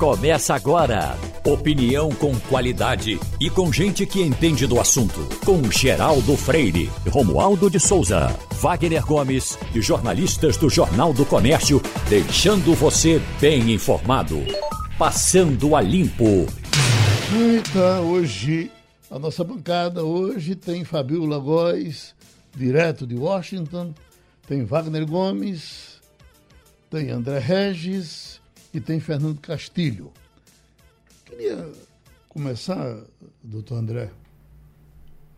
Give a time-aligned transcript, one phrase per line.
[0.00, 1.14] Começa agora.
[1.44, 5.20] Opinião com qualidade e com gente que entende do assunto.
[5.44, 12.74] Com Geraldo Freire, Romualdo de Souza, Wagner Gomes e jornalistas do Jornal do Comércio, deixando
[12.74, 14.38] você bem informado.
[14.96, 16.46] Passando a limpo.
[17.38, 18.72] Eita, hoje,
[19.10, 22.14] a nossa bancada hoje tem Fabiola Góes,
[22.56, 23.92] direto de Washington,
[24.48, 26.00] tem Wagner Gomes,
[26.88, 28.39] tem André Regis
[28.72, 30.12] e tem Fernando Castilho.
[31.24, 31.70] Queria
[32.28, 33.02] começar,
[33.42, 34.10] doutor André,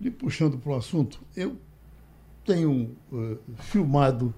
[0.01, 1.21] lhe puxando para o assunto.
[1.35, 1.57] Eu
[2.45, 4.35] tenho uh, filmado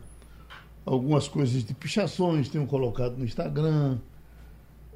[0.85, 3.99] algumas coisas de pichações, tenho colocado no Instagram,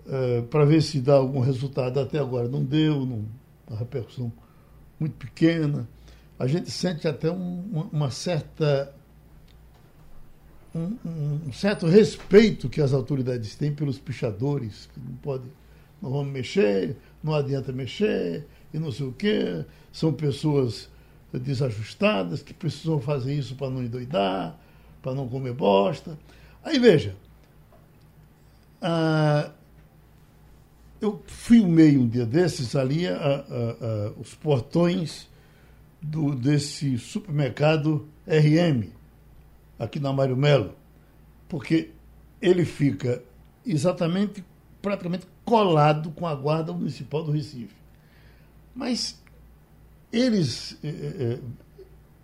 [0.07, 1.99] uh, para ver se dá algum resultado.
[1.99, 3.25] Até agora não deu, não,
[3.67, 4.33] uma repercussão
[5.01, 5.89] muito pequena.
[6.39, 8.95] A gente sente até um, uma, uma certa
[10.75, 10.97] um,
[11.47, 15.45] um, certo respeito que as autoridades têm pelos pichadores, que não pode,
[16.01, 19.65] não vamos mexer, não adianta mexer, e não sei o quê.
[19.93, 20.89] São pessoas
[21.33, 24.59] desajustadas que precisam fazer isso para não endoidar,
[25.03, 26.19] para não comer bosta.
[26.63, 27.15] Aí veja,
[28.81, 29.51] ah,
[31.01, 33.05] eu filmei um dia desses ali
[34.19, 35.29] os portões
[36.01, 38.98] do, desse supermercado RM,
[39.79, 40.75] aqui na Mário Melo,
[41.49, 41.91] porque
[42.41, 43.23] ele fica
[43.65, 44.45] exatamente,
[44.83, 47.77] praticamente colado com a Guarda Municipal do Recife.
[48.75, 49.21] Mas
[50.13, 51.39] eles eh, eh,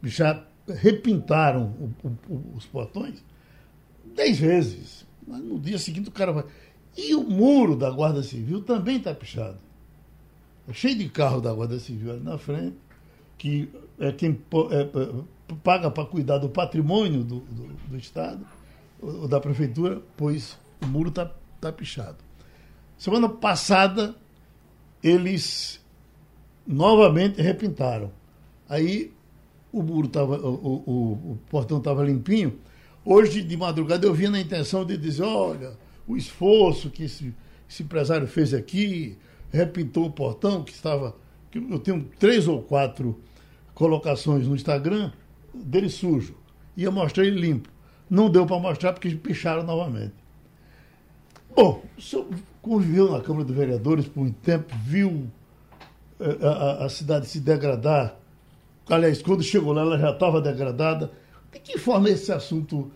[0.03, 3.23] já repintaram o, o, os portões
[4.15, 5.07] dez vezes.
[5.27, 6.45] Mas no dia seguinte o cara vai.
[6.97, 9.59] E o muro da Guarda Civil também está pichado.
[10.69, 12.77] É cheio de carro da Guarda Civil ali na frente,
[13.37, 14.31] que é quem
[14.71, 15.25] é,
[15.63, 18.45] paga para cuidar do patrimônio do, do, do Estado,
[19.01, 22.17] ou da Prefeitura, pois o muro está tá pichado.
[22.97, 24.15] Semana passada,
[25.03, 25.81] eles
[26.67, 28.11] novamente repintaram.
[28.69, 29.13] Aí
[29.73, 32.59] o muro estava, o, o, o, portão estava limpinho.
[33.05, 35.73] Hoje, de madrugada, eu vinha na intenção de dizer, olha,
[36.07, 37.35] o esforço que esse,
[37.69, 39.19] esse empresário fez aqui,
[39.53, 41.15] repintou o portão, que estava.
[41.51, 43.21] Que eu tenho três ou quatro
[43.75, 45.13] colocações no Instagram
[45.55, 46.35] dele sujo.
[46.77, 47.69] Ia mostrar ele limpo.
[48.09, 50.15] Não deu para mostrar porque picharam novamente.
[51.55, 52.27] Bom, o senhor
[52.61, 55.31] conviveu na Câmara dos Vereadores por muito tempo, viu
[56.19, 58.17] eh, a, a, cidade se degradar.
[58.89, 61.13] Aliás, quando chegou lá, ela já estava degradada.
[61.53, 62.91] De que forma esse assunto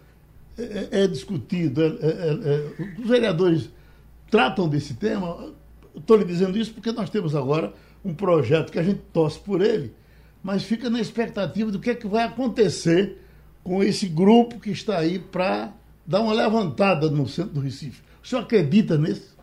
[0.58, 1.82] é, é, é discutido?
[1.82, 3.70] É, é, é, os vereadores
[4.30, 5.52] tratam desse tema?
[5.94, 7.72] Estou lhe dizendo isso porque nós temos agora
[8.04, 9.92] um projeto que a gente torce por ele,
[10.48, 13.18] mas fica na expectativa do que é que vai acontecer
[13.62, 15.74] com esse grupo que está aí para
[16.06, 18.00] dar uma levantada no centro do Recife.
[18.24, 19.36] O senhor acredita nisso?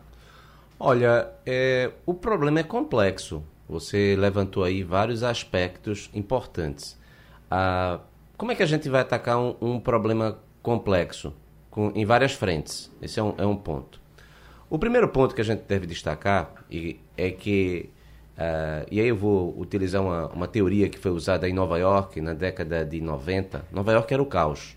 [0.80, 3.40] Olha, é, o problema é complexo.
[3.68, 6.98] Você levantou aí vários aspectos importantes.
[7.48, 8.00] Ah,
[8.36, 11.32] como é que a gente vai atacar um, um problema complexo
[11.70, 12.90] com, em várias frentes?
[13.00, 14.00] Esse é um, é um ponto.
[14.68, 16.52] O primeiro ponto que a gente deve destacar
[17.16, 17.90] é que
[18.36, 22.20] Uh, e aí eu vou utilizar uma, uma teoria que foi usada em Nova York
[22.20, 23.64] na década de 90.
[23.72, 24.76] Nova York era o caos.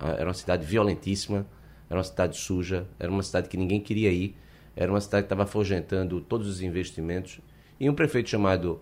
[0.00, 1.46] Era uma cidade violentíssima,
[1.88, 4.36] era uma cidade suja, era uma cidade que ninguém queria ir,
[4.76, 7.40] era uma cidade que estava afugentando todos os investimentos.
[7.78, 8.80] E um prefeito chamado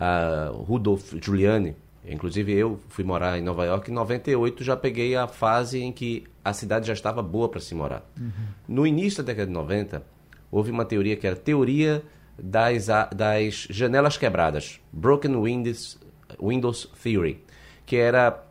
[0.00, 1.74] uh, Rudolph Giuliani,
[2.06, 6.24] inclusive eu fui morar em Nova York, em 98 já peguei a fase em que
[6.44, 8.08] a cidade já estava boa para se morar.
[8.18, 8.30] Uhum.
[8.68, 10.02] No início da década de 90,
[10.50, 12.02] houve uma teoria que era teoria
[12.38, 15.98] das, das janelas quebradas, Broken Windows,
[16.40, 17.44] Windows Theory,
[17.84, 18.42] que era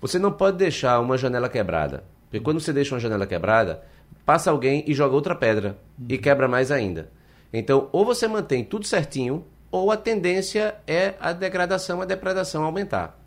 [0.00, 3.82] você não pode deixar uma janela quebrada, porque quando você deixa uma janela quebrada,
[4.24, 5.76] passa alguém e joga outra pedra
[6.08, 7.10] e quebra mais ainda.
[7.52, 13.18] Então, ou você mantém tudo certinho, ou a tendência é a degradação, a depredação aumentar.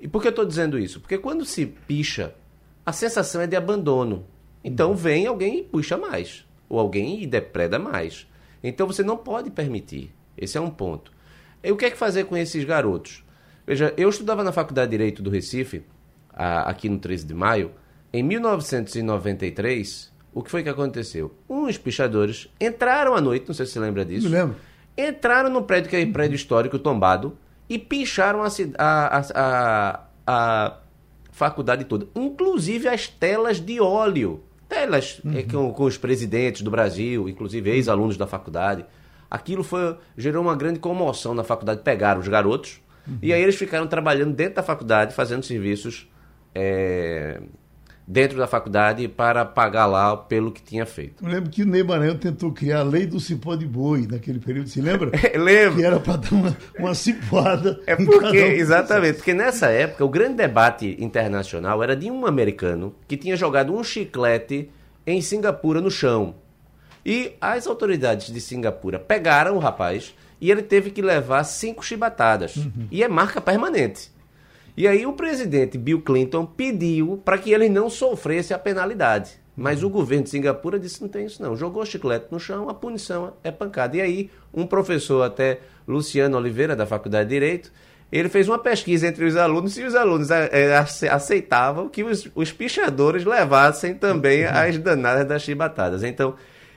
[0.00, 1.00] E por que eu estou dizendo isso?
[1.00, 2.34] Porque quando se picha,
[2.84, 4.26] a sensação é de abandono.
[4.62, 8.26] Então vem alguém e puxa mais, ou alguém e depreda mais.
[8.64, 10.14] Então você não pode permitir.
[10.36, 11.12] Esse é um ponto.
[11.62, 13.22] E o que é que fazer com esses garotos?
[13.66, 15.84] Veja, eu estudava na Faculdade de Direito do Recife,
[16.32, 17.72] aqui no 13 de maio.
[18.12, 21.34] Em 1993, o que foi que aconteceu?
[21.48, 24.28] Uns pichadores entraram à noite, não sei se você lembra disso.
[24.28, 24.56] Me lembro.
[24.96, 27.36] Entraram no prédio, que é um prédio histórico tombado,
[27.68, 30.78] e picharam a, a, a, a
[31.30, 35.38] faculdade toda, inclusive as telas de óleo telas uhum.
[35.38, 38.84] é, com, com, os presidentes do Brasil, inclusive ex-alunos da faculdade.
[39.30, 41.82] Aquilo foi, gerou uma grande comoção na faculdade.
[41.82, 43.18] Pegaram os garotos uhum.
[43.22, 46.08] e aí eles ficaram trabalhando dentro da faculdade, fazendo serviços
[46.54, 47.40] é,
[48.06, 51.24] dentro da faculdade para pagar lá pelo que tinha feito.
[51.24, 54.38] Eu lembro que o Ney Maranhão tentou criar a lei do cipó de boi naquele
[54.38, 55.10] período, se lembra?
[55.34, 55.76] lembro.
[55.76, 57.80] Que era para dar uma, uma cipoada.
[57.86, 63.16] É porque, exatamente, porque nessa época o grande debate internacional era de um americano que
[63.16, 64.70] tinha jogado um chiclete
[65.06, 66.34] em Singapura no chão.
[67.04, 72.56] E as autoridades de Singapura pegaram o rapaz e ele teve que levar cinco chibatadas.
[72.56, 72.88] Uhum.
[72.90, 74.10] E é marca permanente.
[74.76, 79.32] E aí o presidente Bill Clinton pediu para que ele não sofresse a penalidade.
[79.56, 81.56] Mas o governo de Singapura disse não tem isso não.
[81.56, 83.96] Jogou chiclete no chão, a punição é pancada.
[83.96, 87.72] E aí um professor até Luciano Oliveira da Faculdade de Direito,
[88.10, 90.76] ele fez uma pesquisa entre os alunos e os alunos é,
[91.10, 96.02] aceitavam que os, os pichadores levassem também as danadas das chibatadas.
[96.02, 96.34] Então,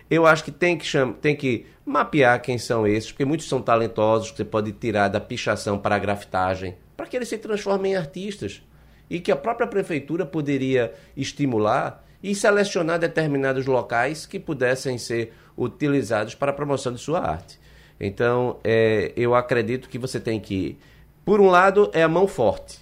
[0.10, 1.14] eu acho que tem que, cham...
[1.14, 5.20] tem que mapear quem são esses, porque muitos são talentosos, que você pode tirar da
[5.20, 8.64] pichação para a grafitagem, para que eles se transformem em artistas.
[9.10, 16.36] E que a própria prefeitura poderia estimular e selecionar determinados locais que pudessem ser utilizados
[16.36, 17.60] para a promoção de sua arte.
[18.00, 20.78] Então, é, eu acredito que você tem que.
[21.24, 22.80] Por um lado, é a mão forte,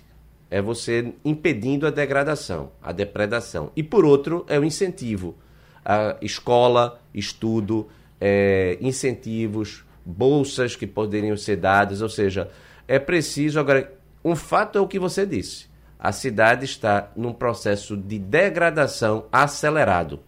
[0.49, 3.71] é você impedindo a degradação, a depredação.
[3.75, 5.35] E por outro, é o incentivo.
[5.83, 7.87] A escola, estudo,
[8.19, 12.49] é, incentivos, bolsas que poderiam ser dadas, ou seja,
[12.87, 13.59] é preciso.
[13.59, 13.91] Agora,
[14.25, 15.67] um fato é o que você disse.
[15.99, 20.19] A cidade está num processo de degradação acelerado.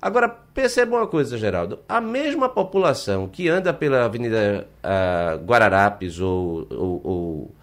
[0.00, 1.78] Agora, perceba uma coisa, Geraldo.
[1.88, 7.54] A mesma população que anda pela Avenida uh, Guararapes ou, ou, ou,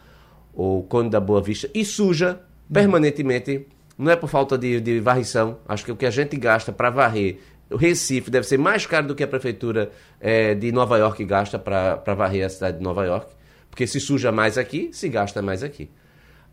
[0.53, 2.39] ou Conde da Boa Vista e suja
[2.73, 5.57] permanentemente, não é por falta de, de varrição.
[5.67, 7.39] Acho que o que a gente gasta para varrer
[7.69, 11.59] o Recife deve ser mais caro do que a prefeitura é, de Nova York gasta
[11.59, 13.36] para varrer a cidade de Nova York.
[13.77, 15.87] Porque se suja mais aqui, se gasta mais aqui.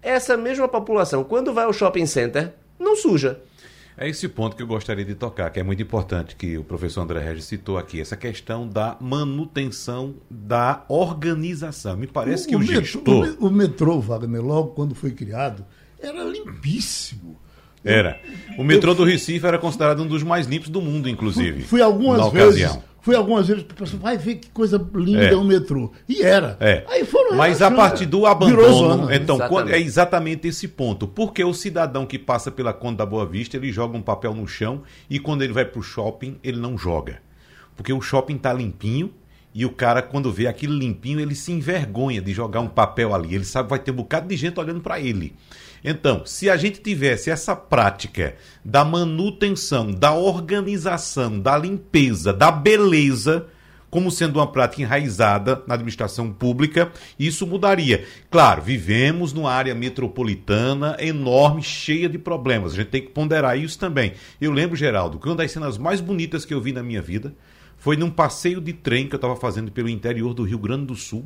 [0.02, 3.40] Essa mesma população, quando vai ao shopping center, não suja.
[3.96, 7.00] É esse ponto que eu gostaria de tocar, que é muito importante, que o professor
[7.00, 11.96] André Regis citou aqui, essa questão da manutenção da organização.
[11.96, 13.20] Me parece o, que o, o gestor...
[13.26, 15.64] Metrô, o metrô, Wagner, logo quando foi criado,
[15.98, 17.40] era limpíssimo.
[17.82, 18.20] Era.
[18.58, 21.60] O metrô eu, do Recife era considerado um dos mais limpos do mundo, inclusive.
[21.60, 22.66] Fui, fui algumas vezes.
[22.66, 22.93] Ocasião.
[23.04, 25.92] Fui algumas vezes, o pessoal vai ver que coisa linda é, o metrô.
[26.08, 26.56] E era.
[26.58, 26.86] É.
[26.88, 31.06] Aí foram Mas a partir do abandono, então, quando, é exatamente esse ponto.
[31.06, 34.48] Porque o cidadão que passa pela Conta da Boa Vista, ele joga um papel no
[34.48, 37.20] chão e quando ele vai para o shopping, ele não joga.
[37.76, 39.12] Porque o shopping está limpinho,
[39.54, 43.34] e o cara, quando vê aquilo limpinho, ele se envergonha de jogar um papel ali.
[43.34, 45.36] Ele sabe que vai ter um bocado de gente olhando para ele.
[45.84, 53.46] Então, se a gente tivesse essa prática da manutenção, da organização, da limpeza, da beleza,
[53.90, 58.04] como sendo uma prática enraizada na administração pública, isso mudaria.
[58.30, 62.72] Claro, vivemos numa área metropolitana enorme, cheia de problemas.
[62.72, 64.14] A gente tem que ponderar isso também.
[64.40, 67.34] Eu lembro, Geraldo, que uma das cenas mais bonitas que eu vi na minha vida
[67.76, 70.96] foi num passeio de trem que eu estava fazendo pelo interior do Rio Grande do
[70.96, 71.24] Sul,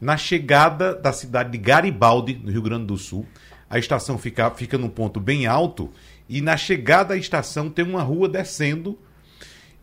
[0.00, 3.26] na chegada da cidade de Garibaldi, no Rio Grande do Sul.
[3.70, 5.90] A estação fica, fica num ponto bem alto
[6.28, 8.98] e na chegada à estação tem uma rua descendo.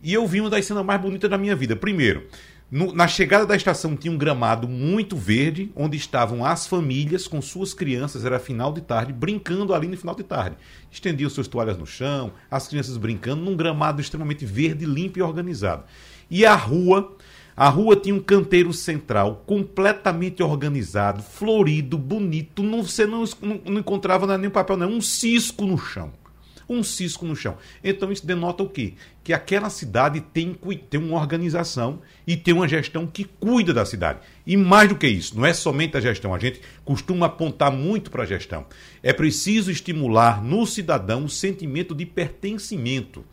[0.02, 1.74] E eu vi uma das cenas mais bonitas da minha vida.
[1.74, 2.28] Primeiro,
[2.70, 7.40] no, na chegada da estação tinha um gramado muito verde, onde estavam as famílias com
[7.40, 10.56] suas crianças, era final de tarde, brincando ali no final de tarde.
[10.92, 15.84] Estendiam suas toalhas no chão, as crianças brincando num gramado extremamente verde, limpo e organizado.
[16.30, 17.16] E a rua,
[17.58, 22.62] a rua tinha um canteiro central completamente organizado, florido, bonito.
[22.62, 26.12] Não, você não, não, não encontrava nem papel, não, um cisco no chão
[26.68, 27.56] um cisco no chão.
[27.82, 28.92] Então isso denota o quê?
[29.24, 30.54] Que aquela cidade tem,
[30.90, 34.20] tem uma organização e tem uma gestão que cuida da cidade.
[34.46, 38.10] E mais do que isso, não é somente a gestão, a gente costuma apontar muito
[38.10, 38.66] para a gestão.
[39.02, 43.24] É preciso estimular no cidadão o sentimento de pertencimento.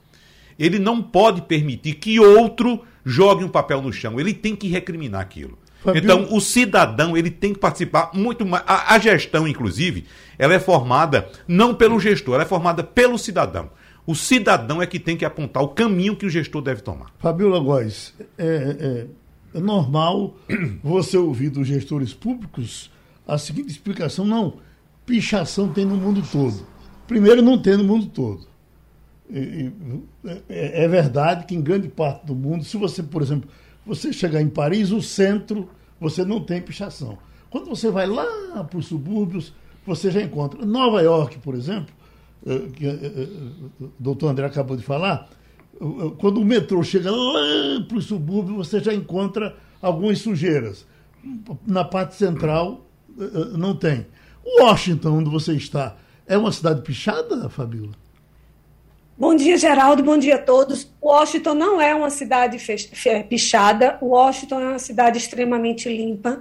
[0.58, 5.22] Ele não pode permitir que outro jogue um papel no chão, ele tem que recriminar
[5.22, 5.58] aquilo.
[5.84, 6.02] Fabio...
[6.02, 8.64] Então, o cidadão ele tem que participar muito mais.
[8.66, 10.06] A, a, gestão, inclusive,
[10.40, 13.70] ela é formada não pelo gestor, ela é formada pelo cidadão.
[14.08, 17.12] O cidadão é que tem que apontar o caminho que o gestor deve tomar.
[17.20, 19.08] Fabiola Góes, é,
[19.54, 20.36] é, é normal
[20.84, 22.92] você ouvir dos gestores públicos
[23.28, 24.58] a seguinte explicação: não,
[25.06, 26.66] pichação tem no mundo todo.
[27.08, 28.48] Primeiro, não tem no mundo todo.
[29.34, 33.50] É, é verdade que em grande parte do mundo, se você, por exemplo,
[33.86, 37.18] você chegar em Paris, o centro, você não tem pichação.
[37.50, 39.54] Quando você vai lá para os subúrbios,
[39.86, 40.66] você já encontra.
[40.66, 41.94] Nova York, por exemplo,
[42.46, 45.30] eh, que eh, eh, o doutor André acabou de falar,
[46.18, 50.86] quando o metrô chega lá para o subúrbio, você já encontra algumas sujeiras.
[51.66, 52.86] Na parte central,
[53.58, 54.06] não tem.
[54.62, 57.92] Washington, onde você está, é uma cidade pichada, Fabíola?
[59.18, 60.04] Bom dia, Geraldo.
[60.04, 60.92] Bom dia a todos.
[61.02, 62.58] Washington não é uma cidade
[63.30, 63.98] pichada.
[64.02, 66.38] Washington é uma cidade extremamente limpa.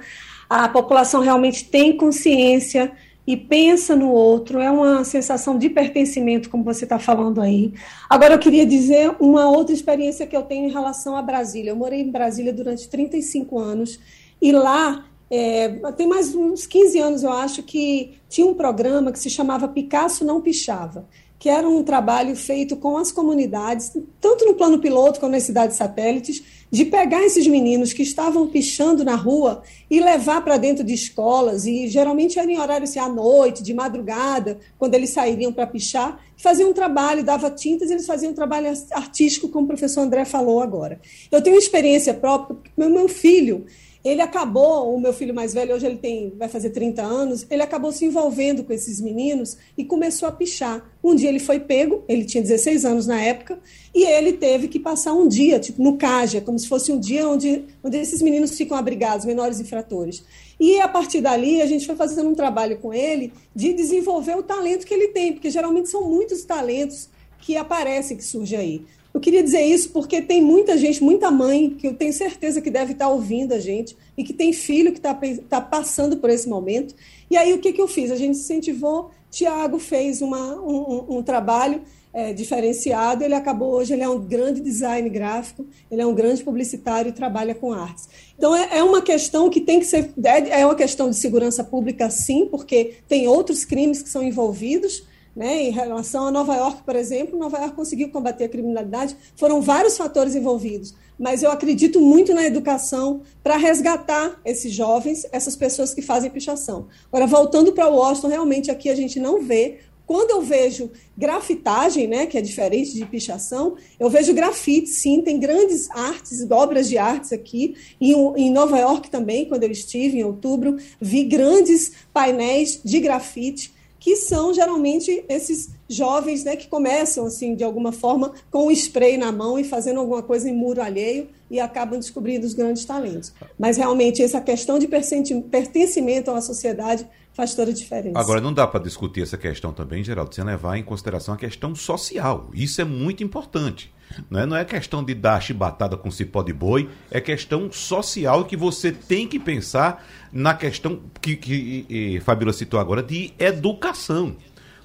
[0.50, 2.90] A população realmente tem consciência
[3.24, 4.58] e pensa no outro.
[4.58, 7.72] É uma sensação de pertencimento, como você está falando aí.
[8.10, 11.70] Agora, eu queria dizer uma outra experiência que eu tenho em relação a Brasília.
[11.70, 14.00] Eu morei em Brasília durante 35 anos
[14.42, 19.18] e lá é, tem mais uns 15 anos, eu acho, que tinha um programa que
[19.20, 21.06] se chamava Picasso Não Pichava
[21.44, 25.76] que era um trabalho feito com as comunidades, tanto no plano piloto como nas cidades
[25.76, 30.94] satélites, de pegar esses meninos que estavam pichando na rua e levar para dentro de
[30.94, 35.66] escolas, e geralmente era em horário assim, à noite, de madrugada, quando eles sairiam para
[35.66, 40.24] pichar, faziam um trabalho, dava tintas, eles faziam um trabalho artístico, como o professor André
[40.24, 40.98] falou agora.
[41.30, 43.66] Eu tenho experiência própria, porque meu, meu filho,
[44.04, 47.62] ele acabou, o meu filho mais velho, hoje ele tem, vai fazer 30 anos, ele
[47.62, 50.94] acabou se envolvendo com esses meninos e começou a pichar.
[51.02, 53.58] Um dia ele foi pego, ele tinha 16 anos na época,
[53.94, 57.26] e ele teve que passar um dia, tipo, no CAJA, como se fosse um dia
[57.26, 60.22] onde, onde esses meninos ficam abrigados, menores infratores.
[60.60, 64.42] E a partir dali, a gente foi fazendo um trabalho com ele de desenvolver o
[64.42, 67.08] talento que ele tem, porque geralmente são muitos talentos
[67.40, 68.84] que aparecem, que surgem aí.
[69.14, 72.68] Eu queria dizer isso porque tem muita gente, muita mãe, que eu tenho certeza que
[72.68, 75.16] deve estar ouvindo a gente e que tem filho que está
[75.48, 76.96] tá passando por esse momento.
[77.30, 78.10] E aí o que, que eu fiz?
[78.10, 84.02] A gente incentivou, Tiago fez uma, um, um trabalho é, diferenciado, ele acabou hoje, ele
[84.02, 88.08] é um grande design gráfico, ele é um grande publicitário e trabalha com artes.
[88.36, 91.62] Então é, é uma questão que tem que ser, é, é uma questão de segurança
[91.62, 96.82] pública sim, porque tem outros crimes que são envolvidos, né, em relação a Nova York,
[96.84, 102.00] por exemplo, Nova York conseguiu combater a criminalidade, foram vários fatores envolvidos, mas eu acredito
[102.00, 106.86] muito na educação para resgatar esses jovens, essas pessoas que fazem pichação.
[107.12, 109.78] Agora, voltando para Washington, realmente aqui a gente não vê.
[110.06, 115.40] Quando eu vejo grafitagem, né, que é diferente de pichação, eu vejo grafite, sim, tem
[115.40, 117.74] grandes artes, obras de artes aqui.
[117.98, 123.73] Em, em Nova York também, quando eu estive em outubro, vi grandes painéis de grafite
[124.04, 129.16] que são geralmente esses jovens né, que começam, assim, de alguma forma, com o spray
[129.16, 133.32] na mão e fazendo alguma coisa em muro alheio e acabam descobrindo os grandes talentos.
[133.58, 138.18] Mas realmente essa questão de pertencimento à sociedade faz toda a diferença.
[138.18, 141.74] Agora, não dá para discutir essa questão também, Geraldo, sem levar em consideração a questão
[141.74, 142.48] social.
[142.54, 143.92] Isso é muito importante.
[144.30, 148.44] Não é, não é questão de dar chibatada com cipó de boi, é questão social
[148.44, 154.36] que você tem que pensar na questão que, que e, Fabíola citou agora de educação.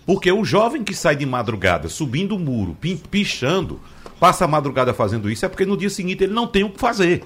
[0.05, 2.75] Porque o jovem que sai de madrugada subindo o muro,
[3.11, 3.79] pichando,
[4.19, 6.79] passa a madrugada fazendo isso, é porque no dia seguinte ele não tem o que
[6.79, 7.23] fazer.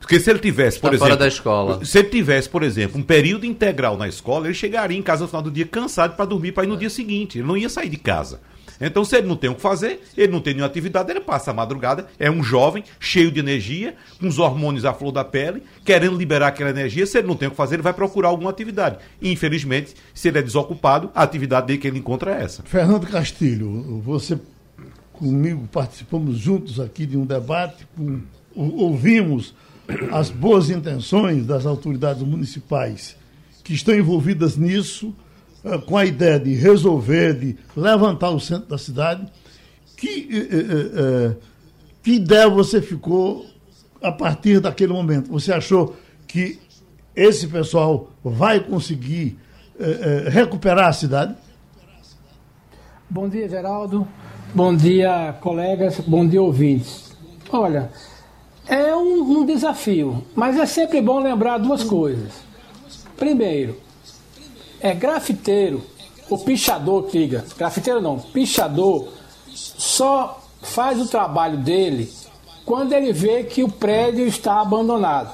[0.00, 1.20] Porque se ele tivesse, por Está exemplo.
[1.20, 1.84] da escola.
[1.84, 5.28] Se ele tivesse, por exemplo, um período integral na escola, ele chegaria em casa no
[5.28, 7.38] final do dia cansado para dormir para ir no dia seguinte.
[7.38, 8.40] Ele não ia sair de casa.
[8.80, 11.50] Então, se ele não tem o que fazer, ele não tem nenhuma atividade, ele passa
[11.50, 15.62] a madrugada, é um jovem, cheio de energia, com os hormônios à flor da pele,
[15.84, 17.04] querendo liberar aquela energia.
[17.06, 18.98] Se ele não tem o que fazer, ele vai procurar alguma atividade.
[19.20, 22.62] infelizmente, se ele é desocupado, a atividade dele que ele encontra é essa.
[22.62, 24.38] Fernando Castilho, você
[25.12, 28.20] comigo participamos juntos aqui de um debate, com,
[28.54, 29.54] ouvimos
[30.12, 33.16] as boas intenções das autoridades municipais
[33.64, 35.14] que estão envolvidas nisso
[35.64, 39.26] eh, com a ideia de resolver, de levantar o centro da cidade.
[39.96, 41.36] Que, eh, eh,
[42.02, 43.46] que ideia você ficou
[44.02, 45.30] a partir daquele momento?
[45.30, 46.58] Você achou que
[47.16, 49.36] esse pessoal vai conseguir
[50.28, 51.36] recuperar a cidade?
[53.08, 54.06] Bom dia, Geraldo.
[54.54, 56.00] Bom dia, colegas.
[56.00, 57.16] Bom dia, ouvintes.
[57.50, 57.90] Olha,
[58.68, 62.32] é um, um desafio, mas é sempre bom lembrar duas coisas.
[63.16, 63.80] Primeiro,
[64.80, 65.82] é grafiteiro,
[66.28, 69.08] o pichador que diga, grafiteiro não, pichador,
[69.54, 72.12] só faz o trabalho dele
[72.64, 75.32] quando ele vê que o prédio está abandonado.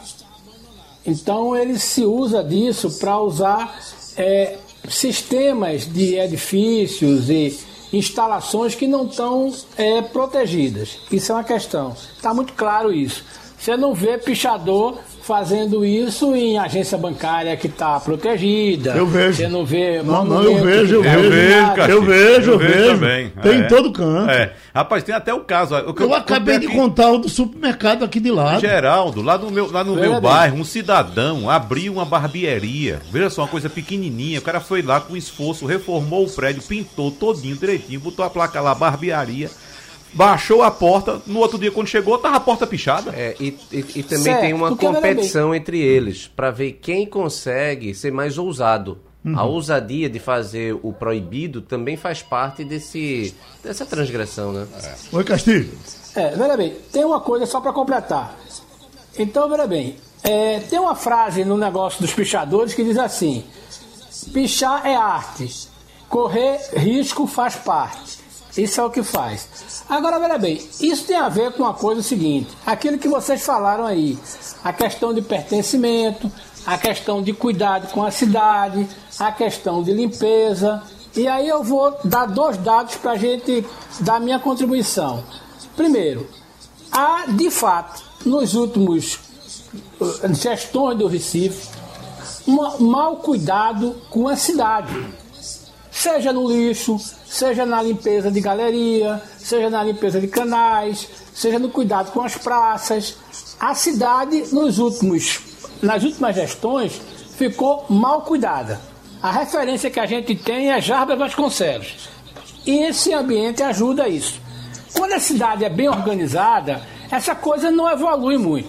[1.05, 3.77] Então ele se usa disso para usar
[4.17, 4.57] é,
[4.89, 7.59] sistemas de edifícios e
[7.97, 10.99] instalações que não estão é, protegidas.
[11.11, 11.95] Isso é uma questão.
[12.17, 13.25] Está muito claro isso.
[13.59, 18.93] Você não vê pichador fazendo isso em agência bancária que está protegida.
[18.93, 19.39] Eu vejo.
[19.39, 20.03] Você não vê.
[20.03, 21.19] Não, não, eu vejo, eu vejo.
[21.19, 22.95] Eu vejo, eu vejo, eu vejo.
[22.95, 23.33] Também.
[23.43, 23.57] Tem é.
[23.57, 24.31] em todo canto.
[24.31, 24.53] É.
[24.75, 25.75] Rapaz, tem até o caso.
[25.77, 28.61] Eu, eu acabei de contar o do supermercado aqui de lado.
[28.61, 33.01] Geraldo, lá no meu, lá no meu bairro, um cidadão abriu uma barbearia.
[33.11, 34.41] Veja só, uma coisa pequenininha.
[34.41, 38.61] O cara foi lá com esforço, reformou o prédio, pintou todinho direitinho, botou a placa
[38.61, 39.51] lá, barbearia
[40.15, 43.13] baixou a porta, no outro dia quando chegou, tava a porta pichada.
[43.15, 47.95] É, e, e, e também certo, tem uma competição entre eles para ver quem consegue
[47.95, 49.39] ser mais ousado Uhum.
[49.39, 54.67] A ousadia de fazer o proibido também faz parte desse, dessa transgressão, né?
[54.83, 55.17] É.
[55.17, 55.73] Oi, Castilho.
[56.15, 58.37] É, veja bem, tem uma coisa só para completar.
[59.19, 63.43] Então, veja bem, é, tem uma frase no negócio dos pichadores que diz assim:
[64.35, 65.69] pichar é arte,
[66.07, 68.14] correr risco faz parte.
[68.57, 69.49] Isso é o que faz.
[69.89, 73.85] Agora, veja bem, isso tem a ver com a coisa seguinte: aquilo que vocês falaram
[73.85, 74.17] aí,
[74.63, 76.31] a questão de pertencimento,
[76.65, 80.83] a questão de cuidado com a cidade, a questão de limpeza.
[81.17, 83.65] E aí eu vou dar dois dados para a gente
[84.01, 85.23] dar minha contribuição.
[85.77, 86.29] Primeiro,
[86.91, 89.19] há de fato, nos últimos
[90.01, 91.69] uh, gestões do Recife,
[92.47, 95.24] um mau cuidado com a cidade.
[96.05, 101.71] Seja no lixo, seja na limpeza de galeria, seja na limpeza de canais, seja no
[101.71, 103.17] cuidado com as praças.
[103.59, 105.41] A cidade, nos últimos,
[105.81, 107.01] nas últimas gestões,
[107.39, 108.79] ficou mal cuidada.
[109.23, 112.11] A referência que a gente tem é Jarba Vasconcelos.
[112.67, 114.39] E esse ambiente ajuda isso.
[114.93, 118.69] Quando a cidade é bem organizada, essa coisa não evolui muito.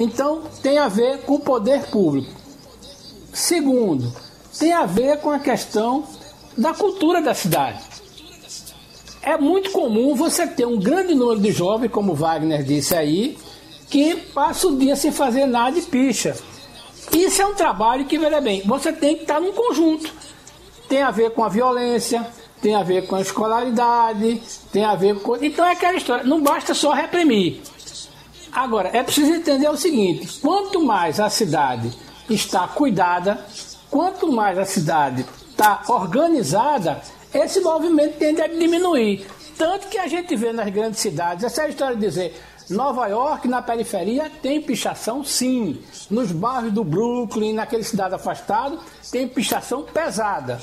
[0.00, 2.32] Então, tem a ver com o poder público.
[3.34, 4.10] Segundo,
[4.58, 6.04] tem a ver com a questão
[6.56, 7.82] da cultura da cidade.
[9.22, 13.38] É muito comum você ter um grande número de jovens, como Wagner disse aí,
[13.88, 16.36] que passa o dia sem fazer nada e picha.
[17.12, 20.12] Isso é um trabalho que, veja bem, você tem que estar num conjunto.
[20.88, 22.26] Tem a ver com a violência,
[22.60, 24.42] tem a ver com a escolaridade,
[24.72, 25.36] tem a ver com.
[25.36, 27.62] Então é aquela história, não basta só reprimir.
[28.52, 31.90] Agora, é preciso entender o seguinte: quanto mais a cidade
[32.28, 33.44] está cuidada,
[33.90, 35.26] quanto mais a cidade
[35.64, 37.00] está organizada,
[37.32, 39.26] esse movimento tende a diminuir.
[39.56, 43.06] Tanto que a gente vê nas grandes cidades, essa é a história de dizer, Nova
[43.06, 45.80] York, na periferia, tem pichação sim.
[46.10, 48.78] Nos bairros do Brooklyn, naquele cidade afastado,
[49.10, 50.60] tem pichação pesada.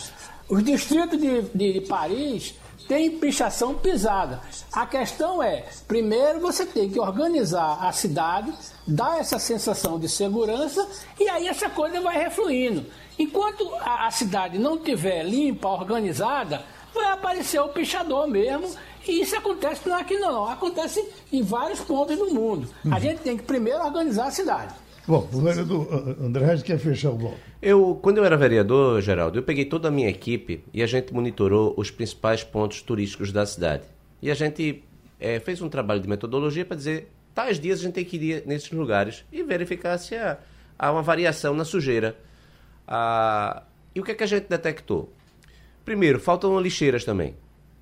[0.47, 2.55] Os distritos de, de, de Paris
[2.87, 4.41] têm pichação pisada.
[4.73, 8.51] A questão é, primeiro você tem que organizar a cidade,
[8.85, 10.85] dar essa sensação de segurança
[11.19, 12.85] e aí essa coisa vai refluindo.
[13.17, 18.69] Enquanto a, a cidade não tiver limpa, organizada, vai aparecer o pichador mesmo
[19.07, 22.67] e isso acontece não aqui não, acontece em vários pontos do mundo.
[22.91, 24.73] A gente tem que primeiro organizar a cidade.
[25.07, 27.37] Bom, o vereador André Reis quer fechar o bloco.
[27.61, 31.13] Eu, quando eu era vereador, Geraldo, eu peguei toda a minha equipe e a gente
[31.13, 33.83] monitorou os principais pontos turísticos da cidade.
[34.21, 34.83] E a gente
[35.19, 38.43] é, fez um trabalho de metodologia para dizer tais dias a gente tem que ir
[38.45, 40.37] nesses lugares e verificar se há,
[40.77, 42.15] há uma variação na sujeira.
[42.87, 43.63] Ah,
[43.93, 45.11] e o que é que a gente detectou?
[45.83, 47.35] Primeiro, faltam lixeiras também.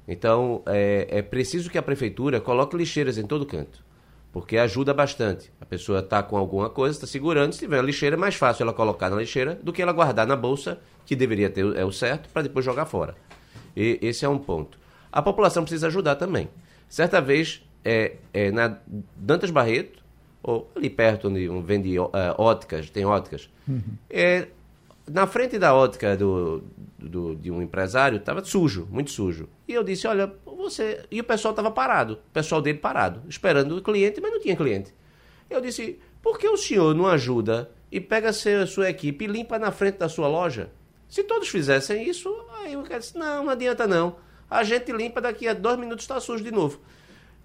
[0.08, 3.84] Então, é, é preciso que a prefeitura coloque lixeiras em todo canto
[4.32, 5.52] porque ajuda bastante.
[5.60, 8.64] A pessoa está com alguma coisa, está segurando, se tiver uma lixeira, é mais fácil
[8.64, 11.92] ela colocar na lixeira do que ela guardar na bolsa, que deveria ter é o
[11.92, 13.16] certo, para depois jogar fora.
[13.76, 14.78] E esse é um ponto.
[15.12, 16.50] A população precisa ajudar também.
[16.88, 18.78] Certa vez, é, é na
[19.16, 20.04] Dantas Barreto,
[20.44, 23.82] ou ali perto onde vende uh, óticas, tem óticas, uhum.
[24.10, 24.48] é,
[25.10, 26.64] na frente da ótica do,
[26.98, 29.50] do, de um empresário, estava sujo, muito sujo.
[29.68, 31.06] E eu disse, olha, você.
[31.10, 34.56] E o pessoal estava parado, o pessoal dele parado, esperando o cliente, mas não tinha
[34.56, 34.94] cliente.
[35.50, 39.58] Eu disse, por que o senhor não ajuda e pega a sua equipe e limpa
[39.58, 40.70] na frente da sua loja?
[41.08, 44.18] Se todos fizessem isso, aí eu disse, não, não adianta não.
[44.50, 46.80] A gente limpa daqui a dois minutos está sujo de novo.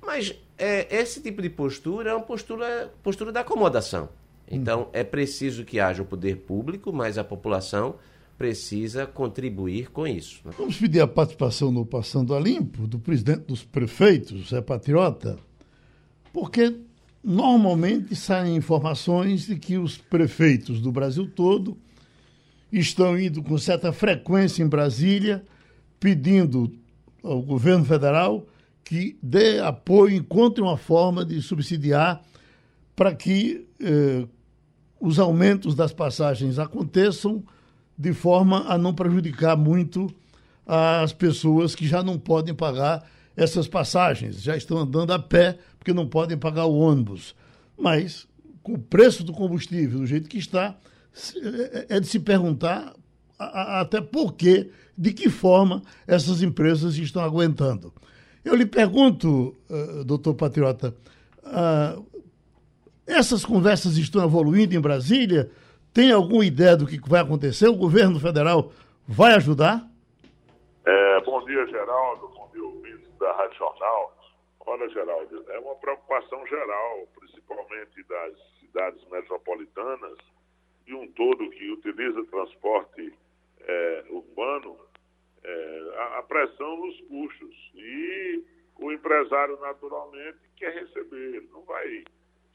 [0.02, 4.10] Mas é, esse tipo de postura é uma postura, postura da acomodação.
[4.50, 7.96] Então, é preciso que haja o poder público, mas a população
[8.36, 10.40] precisa contribuir com isso.
[10.44, 10.52] Né?
[10.58, 15.38] Vamos pedir a participação no Passando a Limpo do presidente dos prefeitos, Zé Patriota,
[16.32, 16.74] porque
[17.22, 21.76] normalmente saem informações de que os prefeitos do Brasil todo
[22.70, 25.44] estão indo com certa frequência em Brasília
[25.98, 26.70] pedindo
[27.22, 28.46] ao governo federal
[28.84, 32.22] que dê apoio, encontre uma forma de subsidiar
[32.94, 34.26] para que eh,
[35.00, 37.42] os aumentos das passagens aconteçam
[37.96, 40.12] de forma a não prejudicar muito
[40.66, 43.04] as pessoas que já não podem pagar
[43.36, 47.34] essas passagens, já estão andando a pé porque não podem pagar o ônibus.
[47.76, 48.26] Mas,
[48.62, 50.76] com o preço do combustível do jeito que está,
[51.88, 52.94] é de se perguntar
[53.38, 57.92] até por que, de que forma essas empresas estão aguentando.
[58.44, 60.94] Eu lhe pergunto, uh, doutor Patriota,
[61.42, 62.13] uh,
[63.06, 65.50] essas conversas estão evoluindo em Brasília?
[65.92, 67.68] Tem alguma ideia do que vai acontecer?
[67.68, 68.72] O governo federal
[69.06, 69.86] vai ajudar?
[70.84, 72.28] É, bom dia, Geraldo.
[72.28, 74.16] Bom dia, ouvintes da Rádio Jornal.
[74.66, 80.18] Olha, Geraldo, é uma preocupação geral, principalmente das cidades metropolitanas
[80.86, 83.12] e um todo que utiliza transporte
[83.60, 84.76] é, urbano,
[85.42, 87.70] é, a, a pressão nos custos.
[87.74, 88.42] E
[88.78, 92.04] o empresário, naturalmente, quer receber, não vai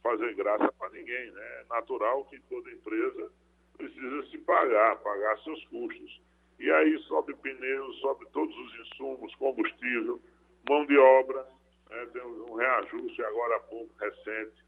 [0.02, 1.32] fazer graça para ninguém.
[1.32, 1.42] Né?
[1.42, 3.32] É natural que toda empresa
[3.78, 6.22] precisa se pagar, pagar seus custos.
[6.60, 10.20] E aí sobe pneus, sobe todos os insumos, combustível,
[10.68, 11.48] mão de obra,
[11.90, 12.06] né?
[12.12, 14.64] tem um reajuste agora há pouco, recente,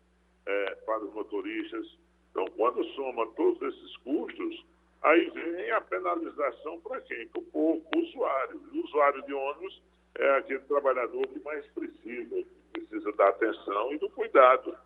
[0.45, 1.97] é, para os motoristas.
[2.31, 4.65] Então, quando soma todos esses custos,
[5.01, 7.27] aí vem a penalização para quem?
[7.27, 8.61] Para o povo, o usuário.
[8.73, 9.81] O usuário de ônibus
[10.15, 14.77] é aquele trabalhador que mais precisa, precisa da atenção e do cuidado.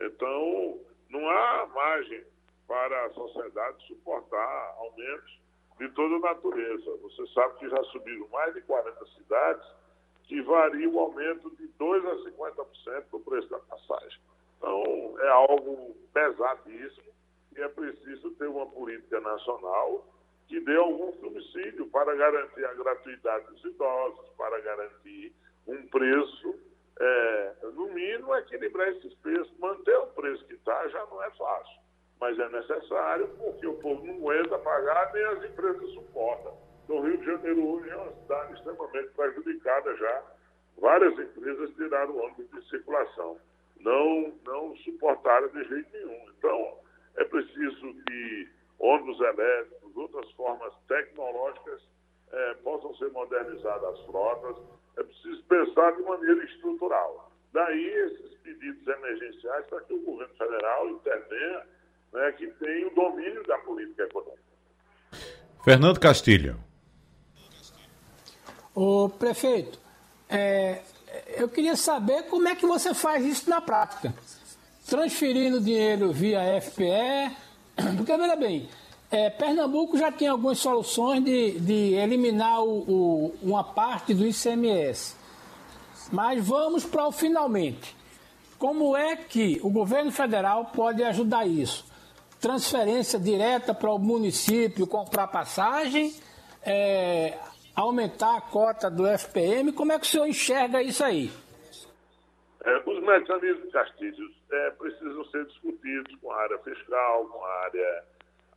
[0.00, 2.24] Então, não há margem
[2.66, 5.40] para a sociedade suportar aumentos
[5.78, 6.96] de toda natureza.
[7.02, 9.66] Você sabe que já subiram mais de 40 cidades
[10.24, 14.20] que varia o aumento de 2% a 50% do preço da passagem.
[14.56, 17.10] Então, é algo pesadíssimo
[17.56, 20.06] e é preciso ter uma política nacional
[20.46, 25.32] que dê algum subsídio para garantir a gratuidade dos idosos, para garantir
[25.66, 26.54] um preço,
[27.00, 29.52] é, no mínimo, equilibrar esses preços.
[29.58, 31.80] Manter o preço que está já não é fácil,
[32.20, 36.56] mas é necessário porque o povo não aguenta pagar nem as empresas suportam.
[36.84, 40.22] Então, Rio de Janeiro hoje é uma cidade extremamente prejudicada já.
[40.78, 43.38] Várias empresas tiraram o de circulação
[43.80, 46.30] não, não suportaram de jeito nenhum.
[46.38, 46.78] Então,
[47.16, 51.82] é preciso que ônibus elétricos, outras formas tecnológicas
[52.32, 54.56] é, possam ser modernizadas as frotas.
[54.96, 57.30] É preciso pensar de maneira estrutural.
[57.52, 61.66] Daí esses pedidos emergenciais para que o governo federal intervenha,
[62.12, 64.50] né, que tenha o domínio da política econômica.
[65.64, 66.56] Fernando Castilho.
[68.74, 69.78] O prefeito,
[70.28, 70.82] é,
[71.36, 74.14] eu queria saber como é que você faz isso na prática.
[74.88, 77.36] Transferindo dinheiro via FPE,
[77.96, 78.68] porque veja bem,
[79.10, 85.16] é, Pernambuco já tem algumas soluções de, de eliminar o, o, uma parte do ICMS.
[86.12, 87.96] Mas vamos para o finalmente.
[88.58, 91.84] Como é que o governo federal pode ajudar isso?
[92.40, 96.14] Transferência direta para o município comprar passagem,
[96.62, 97.38] é,
[97.74, 99.72] aumentar a cota do FPM.
[99.72, 101.30] Como é que o senhor enxerga isso aí?
[102.64, 107.52] É, os mecanismos de castigos é, precisam ser discutidos com a área fiscal, com a
[107.64, 108.04] área,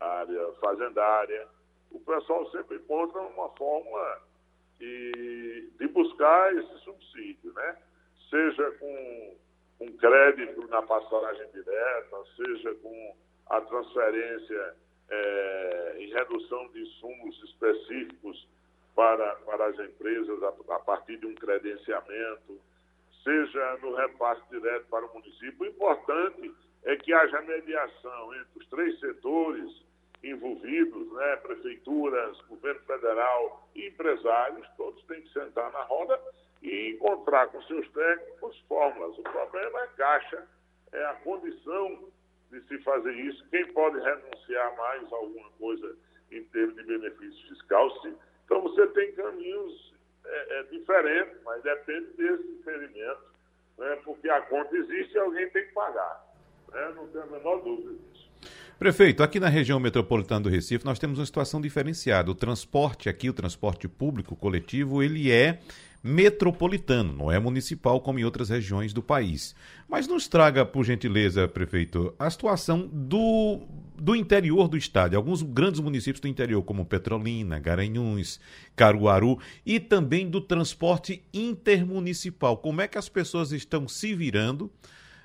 [0.03, 1.47] área fazendária.
[1.91, 4.21] O pessoal sempre encontra uma forma
[4.79, 7.77] de, de buscar esse subsídio, né?
[8.29, 9.37] Seja com,
[9.79, 13.15] com crédito na passagem direta, seja com
[13.47, 14.75] a transferência
[15.09, 18.47] é, em redução de insumos específicos
[18.95, 22.59] para, para as empresas a, a partir de um credenciamento,
[23.23, 25.55] seja no repasse direto para o município.
[25.59, 26.53] O importante
[26.85, 29.83] é que haja mediação entre os três setores
[30.23, 36.19] envolvidos, né, prefeituras, governo federal empresários, todos têm que sentar na roda
[36.61, 39.17] e encontrar com seus técnicos fórmulas.
[39.17, 40.47] O problema é caixa,
[40.93, 42.07] é a condição
[42.51, 43.45] de se fazer isso.
[43.49, 45.95] Quem pode renunciar mais a alguma coisa
[46.31, 49.93] em termos de benefício fiscal, se então você tem caminhos
[50.25, 53.23] é, é, diferentes, mas depende desse experimento,
[53.77, 53.95] né?
[54.03, 56.25] porque a conta existe e alguém tem que pagar.
[56.71, 56.93] Né?
[56.95, 58.12] Não tem a menor dúvida.
[58.79, 62.31] Prefeito, aqui na região metropolitana do Recife nós temos uma situação diferenciada.
[62.31, 65.59] O transporte aqui, o transporte público coletivo, ele é
[66.03, 69.55] metropolitano, não é municipal como em outras regiões do país.
[69.87, 73.61] Mas nos traga, por gentileza, prefeito, a situação do,
[73.95, 78.37] do interior do estado, alguns grandes municípios do interior, como Petrolina, Garanhuns,
[78.75, 82.57] Caruaru, e também do transporte intermunicipal.
[82.57, 84.69] Como é que as pessoas estão se virando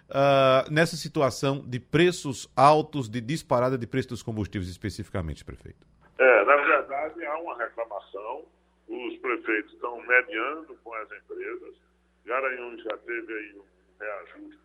[0.08, 5.86] uh, nessa situação de preços altos, de disparada de preços dos combustíveis especificamente, prefeito?
[6.18, 8.44] É, na verdade, há uma reclamação
[8.88, 11.76] os prefeitos estão mediando com as empresas.
[12.24, 13.64] Garanhuns já teve aí um
[14.00, 14.60] reajuste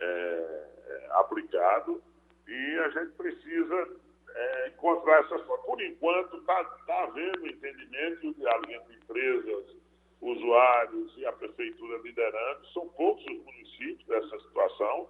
[0.00, 2.02] é, é, aplicado
[2.48, 3.88] e a gente precisa
[4.34, 5.66] é, encontrar essas formas.
[5.66, 9.76] Por enquanto, está tá havendo entendimento e diálogo entre empresas,
[10.22, 12.66] usuários e a prefeitura liderando.
[12.68, 15.08] São poucos os municípios dessa situação,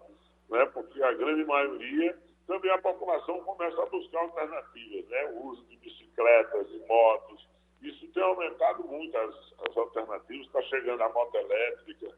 [0.48, 5.64] né, porque a grande maioria, também a população começa a buscar alternativas, né, o uso
[5.66, 7.46] de bicicletas e motos,
[7.83, 9.35] isso tem aumentado muito as,
[9.68, 12.09] as alternativas, está chegando a moto elétrica,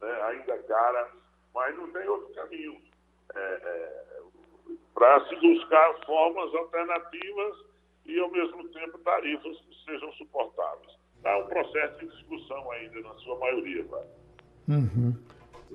[0.00, 1.10] né, ainda cara,
[1.52, 2.80] mas não tem outro caminho.
[3.34, 4.22] É, é,
[4.94, 7.64] para se buscar formas alternativas
[8.06, 11.03] e, ao mesmo tempo, tarifas que sejam suportáveis.
[11.24, 13.82] Está um processo de discussão ainda, na sua maioria.
[14.68, 15.14] Uhum.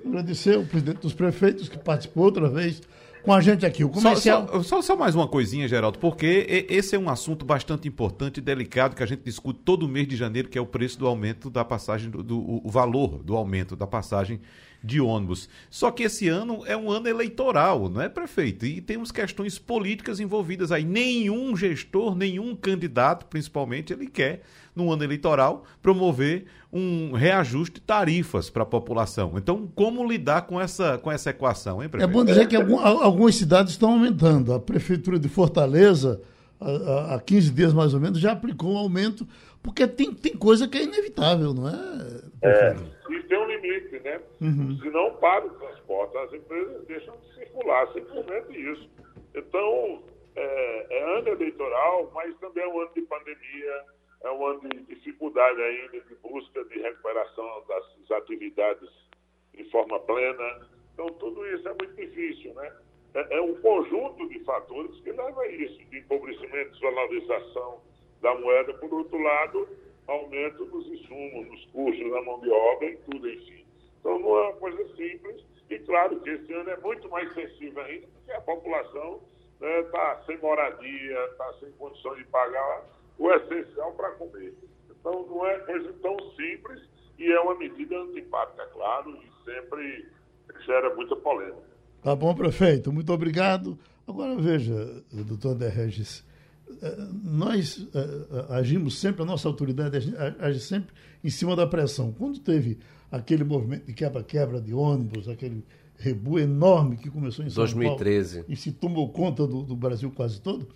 [0.06, 2.80] Agradecer ao presidente dos prefeitos que participou outra vez
[3.24, 3.82] com a gente aqui.
[3.82, 4.46] O comercial.
[4.46, 8.38] Só, só, só, só, mais uma coisinha, Geraldo, porque esse é um assunto bastante importante
[8.38, 11.08] e delicado que a gente discute todo mês de janeiro, que é o preço do
[11.08, 14.40] aumento da passagem, do, do o valor do aumento da passagem
[14.82, 15.48] de ônibus.
[15.68, 18.64] Só que esse ano é um ano eleitoral, não é, prefeito?
[18.64, 20.84] E temos questões políticas envolvidas aí.
[20.84, 24.42] Nenhum gestor, nenhum candidato, principalmente, ele quer,
[24.74, 29.32] no ano eleitoral, promover um reajuste de tarifas para a população.
[29.36, 32.10] Então, como lidar com essa, com essa equação, hein, prefeito?
[32.10, 34.52] É bom dizer que algum, algumas cidades estão aumentando.
[34.54, 36.20] A Prefeitura de Fortaleza,
[36.60, 39.26] há 15 dias mais ou menos, já aplicou um aumento,
[39.62, 42.20] porque tem, tem coisa que é inevitável, não é?
[42.42, 42.76] É,
[43.12, 44.20] e tem um limite, né?
[44.40, 44.78] Uhum.
[44.80, 48.90] Se não para o transporte, as empresas deixam de circular, simplesmente isso.
[49.34, 50.02] Então,
[50.36, 53.84] é, é ano eleitoral, mas também é um ano de pandemia,
[54.22, 58.90] é um ano de dificuldade ainda, de busca de recuperação das atividades
[59.54, 60.68] de forma plena.
[60.94, 62.72] Então, tudo isso é muito difícil, né?
[63.14, 67.80] É, é um conjunto de fatores que leva a isso, de empobrecimento, desvalorização
[68.20, 68.74] da moeda.
[68.74, 69.68] Por outro lado,
[70.06, 73.64] aumento dos insumos, dos custos da mão de obra e tudo, enfim.
[74.00, 75.44] Então, não é uma coisa simples.
[75.68, 79.20] E claro que esse ano é muito mais sensível ainda, porque a população
[79.54, 82.84] está né, tá sem moradia, está sem condição de pagar
[83.18, 84.54] o essencial para comer.
[84.90, 86.82] Então, não é coisa tão simples
[87.18, 90.08] e é uma medida antipática, claro, e sempre
[90.64, 91.70] gera muita polêmica.
[92.02, 92.92] Tá bom, prefeito.
[92.92, 93.78] Muito obrigado.
[94.08, 96.24] Agora, veja, doutor André Regis,
[97.22, 99.96] nós uh, agimos sempre, a nossa autoridade
[100.38, 102.12] age sempre em cima da pressão.
[102.12, 102.78] Quando teve
[103.10, 105.64] aquele movimento de quebra-quebra de ônibus, aquele
[105.96, 108.36] rebu enorme que começou em São 2013.
[108.36, 110.68] Paulo e se tomou conta do, do, Brasil quase todo,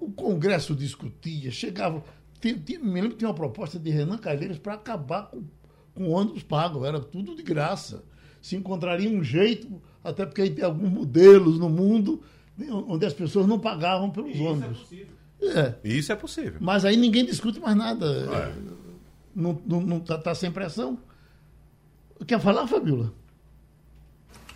[0.00, 2.02] o Congresso discutia, chegava.
[2.40, 5.42] Tem, tem, me lembro que tinha uma proposta de Renan Calheiros para acabar com,
[5.94, 8.02] com ônibus pago, era tudo de graça.
[8.40, 12.22] Se encontraria um jeito, até porque tem alguns modelos no mundo
[12.88, 14.88] onde as pessoas não pagavam pelos Isso é ônibus.
[15.42, 15.74] É.
[15.82, 16.54] Isso é possível.
[16.60, 18.06] Mas aí ninguém discute mais nada.
[18.06, 18.52] É.
[19.34, 20.98] Não, não, não tá, tá, sem pressão.
[22.26, 23.12] Quer falar, Fabiola?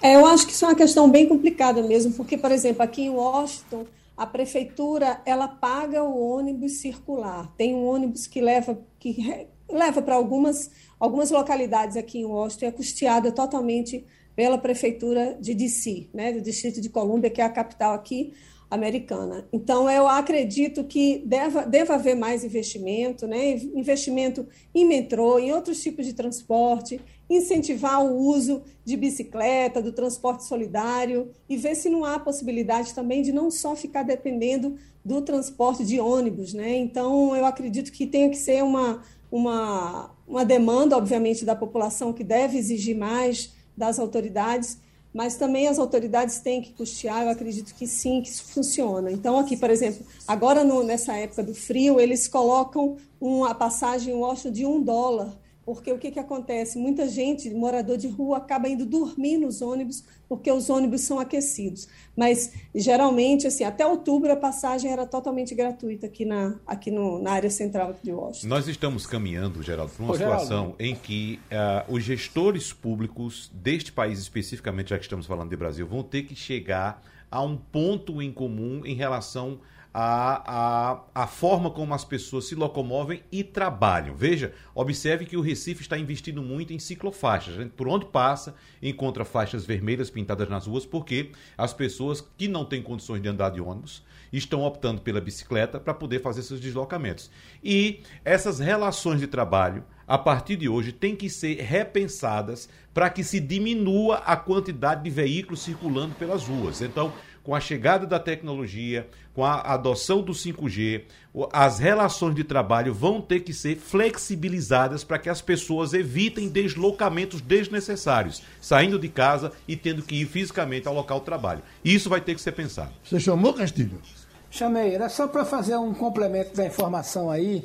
[0.01, 3.03] É, eu acho que isso é uma questão bem complicada mesmo, porque, por exemplo, aqui
[3.03, 7.53] em Washington, a prefeitura ela paga o ônibus circular.
[7.57, 12.71] Tem um ônibus que leva que leva para algumas algumas localidades aqui em Washington, é
[12.71, 17.95] custeada totalmente pela prefeitura de DC, né, do Distrito de Colômbia, que é a capital
[17.95, 18.35] aqui
[18.71, 19.47] americana.
[19.53, 23.53] Então, eu acredito que deva, deva haver mais investimento, né?
[23.75, 27.01] investimento em metrô, em outros tipos de transporte,
[27.31, 33.23] incentivar o uso de bicicleta, do transporte solidário e ver se não há possibilidade também
[33.23, 36.53] de não só ficar dependendo do transporte de ônibus.
[36.53, 36.77] Né?
[36.77, 42.25] Então, eu acredito que tem que ser uma, uma, uma demanda, obviamente, da população que
[42.25, 44.79] deve exigir mais das autoridades,
[45.17, 49.11] mas também as autoridades têm que custear, eu acredito que sim, que isso funciona.
[49.11, 54.17] Então, aqui, por exemplo, agora no, nessa época do frio, eles colocam uma passagem em
[54.19, 55.33] Washington de um dólar
[55.67, 56.79] porque o que, que acontece?
[56.79, 61.89] Muita gente, morador de rua, acaba indo dormir nos ônibus, porque os ônibus são aquecidos.
[62.17, 67.33] Mas, geralmente, assim, até outubro a passagem era totalmente gratuita aqui na, aqui no, na
[67.33, 68.47] área central de Washington.
[68.47, 73.91] Nós estamos caminhando, Geraldo, para uma Ô, situação em que uh, os gestores públicos deste
[73.91, 78.23] país, especificamente, já que estamos falando de Brasil, vão ter que chegar a um ponto
[78.23, 84.15] em comum em relação a, a, a forma como as pessoas se locomovem e trabalham.
[84.15, 87.67] Veja, observe que o Recife está investindo muito em ciclofaixas.
[87.75, 92.83] Por onde passa, encontra faixas vermelhas pintadas nas ruas, porque as pessoas que não têm
[92.83, 97.31] condições de andar de ônibus estão optando pela bicicleta para poder fazer seus deslocamentos.
[97.65, 103.25] E essas relações de trabalho, a partir de hoje, têm que ser repensadas para que
[103.25, 106.83] se diminua a quantidade de veículos circulando pelas ruas.
[106.83, 107.15] Então,
[107.47, 111.05] com a chegada da tecnologia, com a adoção do 5G,
[111.53, 117.41] as relações de trabalho vão ter que ser flexibilizadas para que as pessoas evitem deslocamentos
[117.41, 121.63] desnecessários, saindo de casa e tendo que ir fisicamente ao local de trabalho.
[121.85, 122.91] Isso vai ter que ser pensado.
[123.05, 124.03] Você chamou, Castilho?
[124.51, 124.97] Chamei.
[124.97, 127.65] Era só para fazer um complemento da informação aí.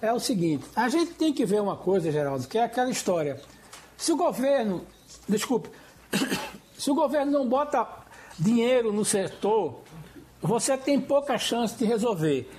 [0.00, 3.40] É o seguinte: a gente tem que ver uma coisa, Geraldo, que é aquela história.
[3.96, 4.84] Se o governo,
[5.28, 5.68] desculpe,
[6.76, 8.01] se o governo não bota
[8.42, 9.80] dinheiro no setor,
[10.40, 12.50] você tem pouca chance de resolver.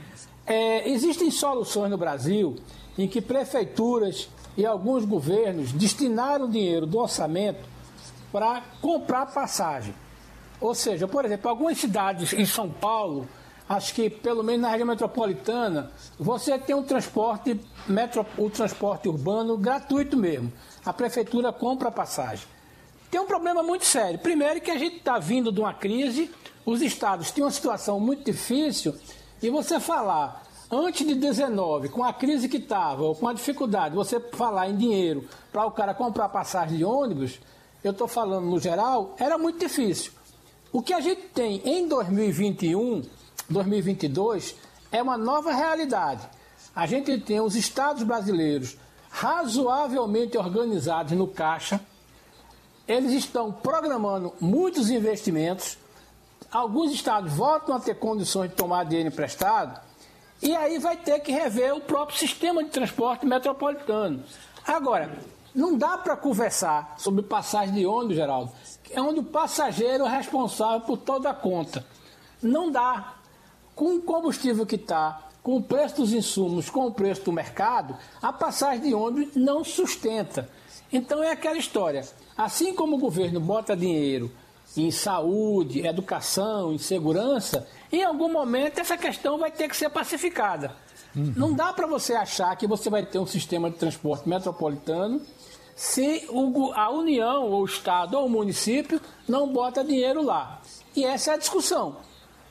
[0.46, 2.56] É, existem soluções no Brasil
[2.98, 7.60] em que prefeituras e alguns governos destinaram dinheiro do orçamento
[8.32, 9.93] para comprar passagem.
[10.62, 13.28] Ou seja, por exemplo, algumas cidades em São Paulo,
[13.67, 19.58] acho que pelo menos na região metropolitana, você tem um transporte, metro, o transporte urbano
[19.58, 20.52] gratuito mesmo.
[20.86, 22.48] A prefeitura compra passagem.
[23.13, 24.17] Tem um problema muito sério.
[24.17, 26.32] Primeiro que a gente está vindo de uma crise,
[26.65, 28.95] os estados têm uma situação muito difícil,
[29.39, 33.93] e você falar antes de 19, com a crise que estava, ou com a dificuldade,
[33.93, 37.39] você falar em dinheiro para o cara comprar passagem de ônibus,
[37.84, 40.12] eu estou falando no geral, era muito difícil.
[40.71, 43.04] O que a gente tem em 2021,
[43.47, 44.56] 2022,
[44.91, 46.28] é uma nova realidade.
[46.76, 48.76] A gente tem os estados brasileiros
[49.12, 51.80] razoavelmente organizados no caixa,
[52.88, 55.78] eles estão programando muitos investimentos,
[56.52, 59.80] alguns estados voltam a ter condições de tomar dinheiro emprestado,
[60.41, 64.24] e aí vai ter que rever o próprio sistema de transporte metropolitano.
[64.67, 65.10] Agora,
[65.56, 68.52] não dá para conversar sobre passagem de ônibus, Geraldo,
[68.89, 71.86] é onde o passageiro é responsável por toda a conta.
[72.41, 73.15] Não dá.
[73.76, 77.98] Com o combustível que está, com o preço dos insumos, com o preço do mercado,
[78.22, 80.50] a passagem de ônibus não sustenta.
[80.93, 82.08] Então é aquela história.
[82.38, 84.32] Assim como o governo bota dinheiro
[84.77, 90.75] em saúde, educação, em segurança, em algum momento essa questão vai ter que ser pacificada.
[91.15, 91.34] Uhum.
[91.36, 95.21] Não dá para você achar que você vai ter um sistema de transporte metropolitano
[95.75, 96.27] se
[96.75, 100.62] a União, ou o Estado, ou o município não bota dinheiro lá.
[100.95, 101.97] E essa é a discussão.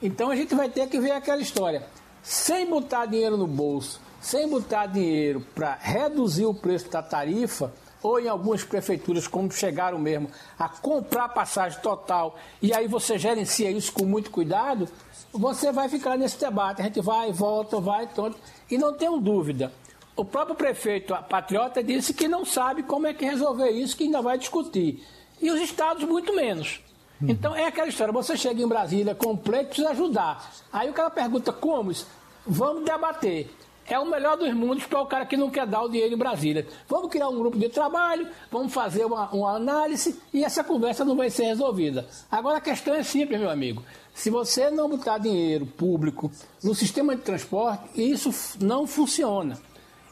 [0.03, 1.87] Então a gente vai ter que ver aquela história.
[2.23, 7.73] Sem botar dinheiro no bolso, sem botar dinheiro para reduzir o preço da tarifa,
[8.03, 13.71] ou em algumas prefeituras, como chegaram mesmo, a comprar passagem total, e aí você gerencia
[13.71, 14.89] isso com muito cuidado,
[15.33, 16.83] você vai ficar nesse debate.
[16.83, 18.37] A gente vai, volta, vai, todo.
[18.71, 19.73] E não tenho dúvida,
[20.15, 24.21] o próprio prefeito patriota disse que não sabe como é que resolver isso, que ainda
[24.21, 25.03] vai discutir.
[25.41, 26.81] E os estados, muito menos.
[27.21, 27.31] Uhum.
[27.31, 30.53] Então é aquela história: você chega em Brasília com um pleito, precisa ajudar.
[30.73, 31.93] Aí o cara pergunta como?
[32.47, 33.51] Vamos debater.
[33.93, 36.17] É o melhor dos mundos para o cara que não quer dar o dinheiro em
[36.17, 36.67] Brasília.
[36.89, 41.15] Vamos criar um grupo de trabalho, vamos fazer uma, uma análise e essa conversa não
[41.15, 42.07] vai ser resolvida.
[42.31, 43.85] Agora a questão é simples, meu amigo.
[44.15, 46.33] Se você não botar dinheiro público
[46.65, 48.31] no sistema de transporte, isso
[48.65, 49.59] não funciona.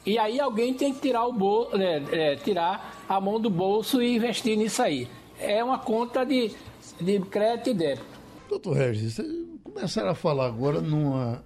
[0.04, 4.02] E aí alguém tem que tirar, o bol é, é, tirar a mão do bolso
[4.02, 5.08] e investir nisso aí.
[5.38, 6.54] É uma conta de,
[7.00, 8.20] de crédito e débito.
[8.46, 9.18] Doutor Regis,
[9.64, 11.42] começaram a falar agora numa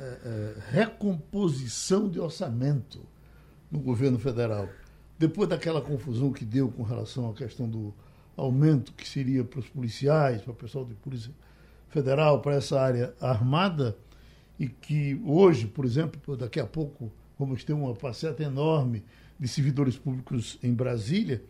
[0.00, 3.00] é, é, recomposição de orçamento
[3.70, 4.66] no governo federal.
[5.18, 7.92] Depois daquela confusão que deu com relação à questão do
[8.34, 11.30] aumento que seria para os policiais, para o pessoal de polícia
[11.90, 13.94] federal, para essa área armada,
[14.58, 19.04] e que hoje, por exemplo, daqui a pouco vamos ter uma faceta enorme
[19.38, 21.42] de servidores públicos em Brasília.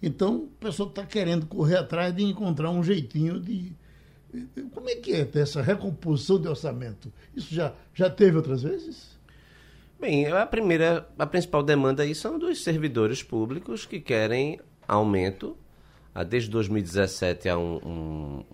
[0.00, 3.72] Então, o pessoal está querendo correr atrás de encontrar um jeitinho de.
[4.72, 7.12] Como é que é essa recomposição de orçamento?
[7.34, 9.16] Isso já, já teve outras vezes?
[9.98, 15.56] Bem, a primeira, a principal demanda aí são dos servidores públicos que querem aumento.
[16.14, 18.44] Ah, desde 2017 há um, um,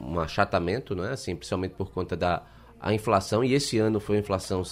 [0.00, 1.12] um achatamento, não é?
[1.12, 2.42] assim, principalmente por conta da
[2.80, 4.62] a inflação, e esse ano foi uma inflação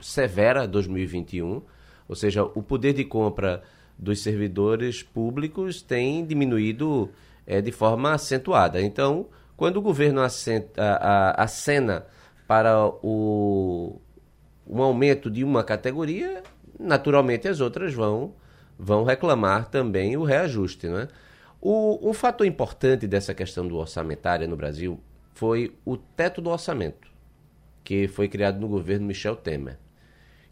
[0.00, 1.62] severa, 2021,
[2.08, 3.62] ou seja, o poder de compra
[3.96, 7.10] dos servidores públicos tem diminuído
[7.46, 8.82] é, de forma acentuada.
[8.82, 12.06] Então, quando o governo acena, a, acena
[12.46, 14.00] para o,
[14.66, 16.42] um aumento de uma categoria,
[16.78, 18.34] naturalmente as outras vão,
[18.78, 20.88] vão reclamar também o reajuste.
[20.88, 21.08] Né?
[21.60, 25.00] O, um fator importante dessa questão do orçamentária no Brasil
[25.34, 27.12] foi o teto do orçamento
[27.84, 29.78] que foi criado no governo Michel Temer,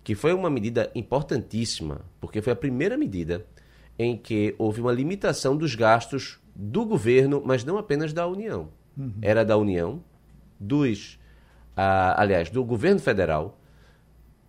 [0.03, 3.47] que foi uma medida importantíssima, porque foi a primeira medida
[3.99, 8.69] em que houve uma limitação dos gastos do governo, mas não apenas da União.
[9.01, 9.15] Uhum.
[9.23, 10.03] Era da União,
[10.59, 11.19] dos,
[11.77, 13.59] ah, aliás, do governo federal,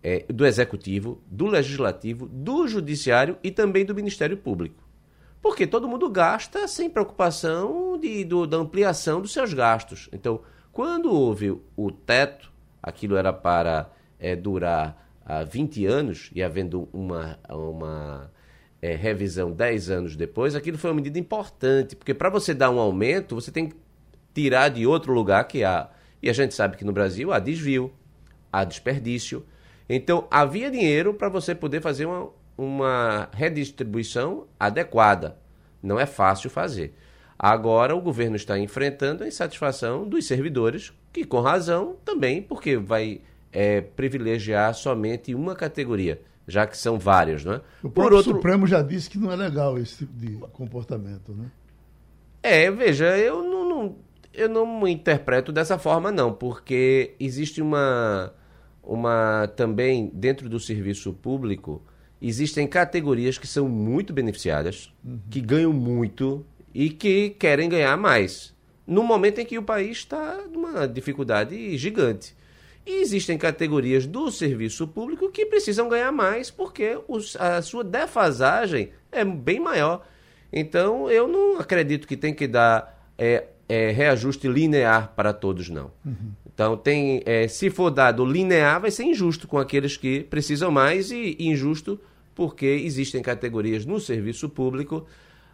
[0.02, 4.82] é, do executivo, do legislativo, do judiciário e também do Ministério Público.
[5.40, 10.08] Porque todo mundo gasta sem preocupação de, do, da ampliação dos seus gastos.
[10.12, 16.88] Então, quando houve o teto aquilo era para é, durar ah, 20 anos, e havendo
[16.92, 18.30] uma, uma
[18.80, 22.80] é, revisão 10 anos depois, aquilo foi uma medida importante, porque para você dar um
[22.80, 23.76] aumento, você tem que
[24.34, 25.88] tirar de outro lugar que há.
[26.22, 27.92] E a gente sabe que no Brasil há desvio,
[28.52, 29.44] há desperdício.
[29.88, 35.36] Então, havia dinheiro para você poder fazer uma, uma redistribuição adequada.
[35.82, 36.94] Não é fácil fazer.
[37.38, 43.20] Agora o governo está enfrentando a insatisfação dos servidores, que com razão também, porque vai
[43.52, 47.60] é, privilegiar somente uma categoria, já que são várias, não é?
[47.82, 48.34] O próprio outro...
[48.34, 51.50] Supremo já disse que não é legal esse tipo de comportamento, né?
[52.40, 53.96] É, veja, eu não, não
[54.34, 58.32] eu não interpreto dessa forma não, porque existe uma
[58.82, 61.82] uma também dentro do serviço público
[62.22, 65.18] existem categorias que são muito beneficiadas, uhum.
[65.28, 68.54] que ganham muito e que querem ganhar mais.
[68.86, 72.34] No momento em que o país está numa dificuldade gigante.
[72.86, 78.90] E existem categorias do serviço público que precisam ganhar mais porque os, a sua defasagem
[79.10, 80.06] é bem maior.
[80.52, 85.90] Então, eu não acredito que tem que dar é, é, reajuste linear para todos, não.
[86.04, 86.32] Uhum.
[86.54, 91.10] Então, tem, é, se for dado linear, vai ser injusto com aqueles que precisam mais
[91.10, 91.98] e, e injusto
[92.34, 95.06] porque existem categorias no serviço público,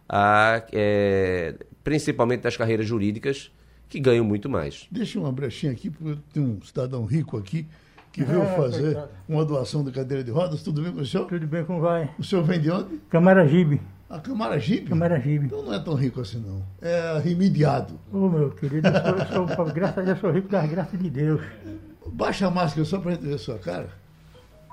[0.07, 3.51] a, é, principalmente das carreiras jurídicas,
[3.87, 4.87] que ganham muito mais.
[4.91, 7.65] Deixa uma brechinha aqui, porque tem um cidadão rico aqui
[8.11, 9.09] que veio é, fazer coitado.
[9.27, 10.63] uma doação de cadeira de rodas.
[10.63, 11.25] Tudo bem com o senhor?
[11.25, 12.09] Tudo bem, como vai?
[12.17, 12.97] O senhor vem de onde?
[13.09, 13.81] Camaragibe.
[14.09, 14.89] A Camaragibe?
[14.89, 15.45] Camaragibe.
[15.45, 16.65] Então não é tão rico assim, não.
[16.81, 17.93] É remediado.
[18.11, 21.09] Ô, oh, meu querido, eu sou, sou, graças a Deus, sou rico das graças de
[21.11, 21.41] Deus.
[22.07, 23.89] Baixa a máscara só para gente ver a sua cara.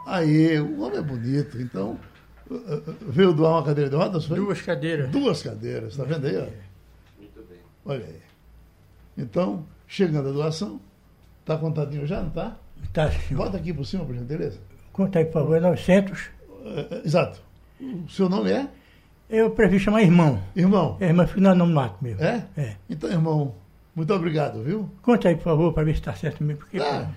[0.06, 1.60] Aí, o homem é bonito.
[1.60, 1.98] Então,
[2.50, 4.24] uh, uh, veio doar uma cadeira de rodas?
[4.24, 4.36] Foi?
[4.38, 5.10] Duas cadeiras.
[5.10, 6.38] Duas cadeiras, está vendo aí?
[6.38, 6.46] Ó?
[7.18, 7.58] Muito bem.
[7.84, 8.20] Olha aí.
[9.18, 10.80] Então, chegando a doação,
[11.40, 12.56] está contadinho já, não está?
[12.84, 13.44] Está, senhor.
[13.44, 14.58] Bota aqui por cima, por gentileza.
[14.92, 16.30] Conta aí, por favor, é 900.
[16.64, 17.42] É, exato.
[17.78, 18.68] O seu nome é?
[19.28, 20.40] Eu prefiro chamar irmão.
[20.54, 20.96] Irmão?
[21.00, 22.22] É, irmão, não, não mato mesmo.
[22.22, 22.46] É?
[22.56, 22.76] É.
[22.88, 23.54] Então, irmão,
[23.94, 24.88] muito obrigado, viu?
[25.02, 26.60] Conta aí, por favor, para ver se está certo mesmo.
[26.60, 27.10] Porque, ah,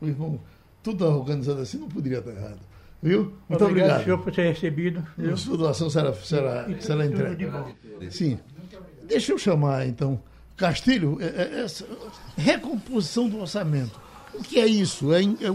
[0.00, 0.40] o irmão,
[0.82, 2.60] tudo organizado assim não poderia estar errado.
[3.02, 3.32] Viu?
[3.48, 4.04] Muito obrigado, obrigado.
[4.04, 5.04] senhor, por ter recebido.
[5.32, 7.48] A sua doação será, será, será entregue.
[8.10, 8.38] Sim.
[9.04, 10.20] Deixa eu chamar, então,
[10.56, 11.84] Castilho, é, é, essa
[12.36, 14.00] recomposição do orçamento.
[14.34, 15.12] O que é isso?
[15.12, 15.50] É, é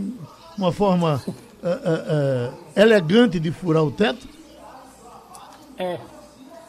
[0.57, 1.23] uma forma
[2.75, 4.28] elegante de furar o teto?
[5.78, 5.99] É.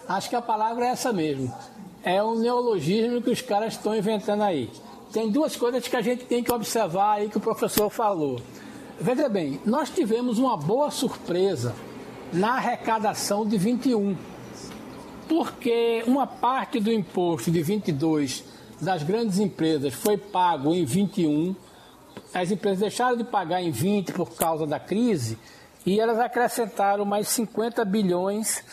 [0.09, 1.53] Acho que a palavra é essa mesmo.
[2.03, 4.71] É um neologismo que os caras estão inventando aí.
[5.13, 8.41] Tem duas coisas que a gente tem que observar aí que o professor falou.
[9.01, 11.75] Veja bem, nós tivemos uma boa surpresa
[12.33, 14.17] na arrecadação de 21
[15.29, 18.43] porque uma parte do imposto de 22
[18.81, 21.55] das grandes empresas foi pago em 21,
[22.33, 25.39] as empresas deixaram de pagar em 20 por causa da crise
[25.85, 28.65] e elas acrescentaram mais 50 bilhões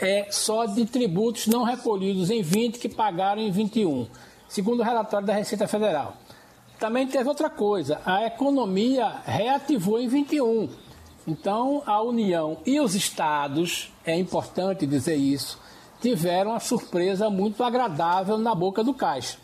[0.00, 4.06] é, só de tributos não recolhidos em 20 que pagaram em 21,
[4.48, 6.14] segundo o relatório da Receita Federal.
[6.78, 10.70] Também teve outra coisa, a economia reativou em 21.
[11.28, 15.60] Então, a União e os estados, é importante dizer isso,
[16.00, 19.36] tiveram uma surpresa muito agradável na boca do caixa.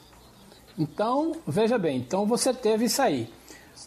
[0.78, 3.30] Então, veja bem, então você teve isso aí.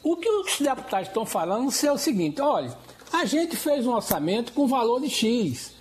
[0.04, 2.78] O que os deputados estão falando é o seguinte: olha,
[3.12, 5.74] a gente fez um orçamento com valor de X,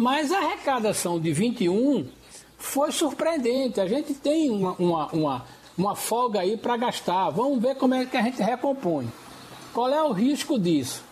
[0.00, 2.08] mas a arrecadação de 21
[2.56, 3.82] foi surpreendente.
[3.82, 5.46] A gente tem uma, uma, uma,
[5.76, 7.28] uma folga aí para gastar.
[7.28, 9.12] Vamos ver como é que a gente recompõe.
[9.74, 11.04] Qual é o risco disso?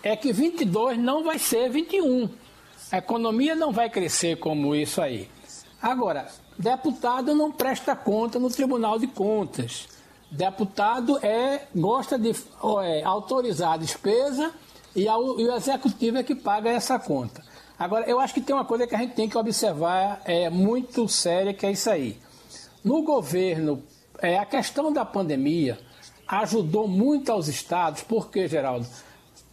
[0.00, 2.30] É que 22 não vai ser 21.
[2.92, 5.28] A economia não vai crescer como isso aí.
[5.82, 9.88] Agora, deputado não presta conta no Tribunal de Contas.
[10.30, 12.30] Deputado é gosta de
[12.84, 14.52] é, autorizar a despesa
[14.94, 17.44] e, e, o executivo é que paga essa conta.
[17.78, 21.06] Agora, eu acho que tem uma coisa que a gente tem que observar é muito
[21.08, 22.18] séria, que é isso aí.
[22.82, 23.82] No governo,
[24.22, 25.78] é, a questão da pandemia
[26.26, 28.86] ajudou muito aos estados, porque, Geraldo,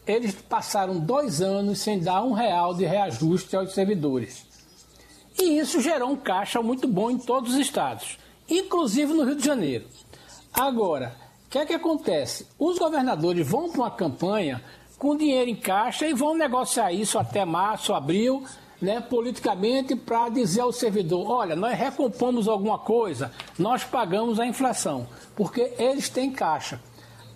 [0.08, 4.46] eles passaram dois anos sem dar um real de reajuste aos servidores.
[5.40, 8.18] E isso gerou um caixa muito bom em todos os estados,
[8.50, 9.86] inclusive no Rio de Janeiro.
[10.54, 11.16] Agora,
[11.46, 12.48] o que é que acontece?
[12.58, 14.64] Os governadores vão para uma campanha
[15.04, 18.46] com dinheiro em caixa e vão negociar isso até março, abril,
[18.82, 23.30] né, politicamente, para dizer ao servidor: olha, nós recompomos alguma coisa,
[23.60, 26.80] nós pagamos a inflação, porque eles têm caixa.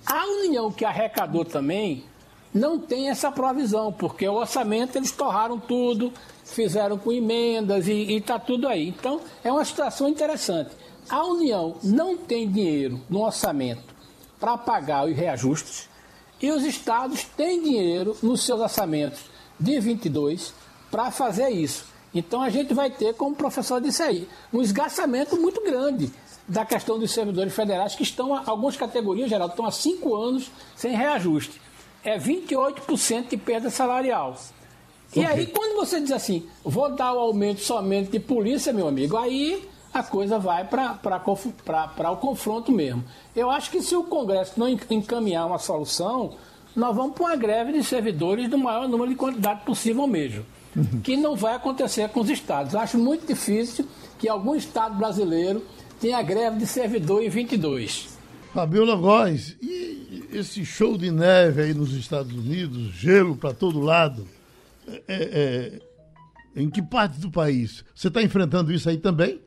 [0.06, 2.06] A União que arrecadou também
[2.54, 6.14] não tem essa provisão, porque o orçamento eles torraram tudo,
[6.46, 8.88] fizeram com emendas e está tudo aí.
[8.88, 10.72] Então, é uma situação interessante.
[11.10, 13.94] A União não tem dinheiro no orçamento
[14.40, 15.90] para pagar os reajustes
[16.42, 19.22] e os estados têm dinheiro nos seus orçamentos
[19.60, 20.54] de 22
[20.92, 21.86] para fazer isso.
[22.14, 26.12] Então, a gente vai ter, como o professor disse aí, um esgarçamento muito grande
[26.48, 30.96] da questão dos servidores federais que estão, algumas categorias, geral, estão há cinco anos sem
[30.96, 31.60] reajuste
[32.08, 34.38] é 28% de perda salarial.
[35.14, 39.18] E aí, quando você diz assim, vou dar o aumento somente de polícia, meu amigo,
[39.18, 39.68] aí
[39.98, 43.04] a coisa vai para o confronto mesmo.
[43.36, 46.36] Eu acho que se o Congresso não encaminhar uma solução,
[46.76, 50.46] nós vamos para uma greve de servidores do maior número de quantidade possível mesmo.
[50.76, 51.02] Uhum.
[51.02, 52.76] Que não vai acontecer com os estados.
[52.76, 53.88] Acho muito difícil
[54.20, 55.66] que algum estado brasileiro
[56.00, 58.16] tenha greve de servidor em 22.
[58.54, 64.28] Fabiola Góes, e esse show de neve aí nos Estados Unidos, gelo para todo lado,
[64.88, 65.82] é, é,
[66.56, 67.84] Em que parte do país?
[67.94, 69.40] Você está enfrentando isso aí também?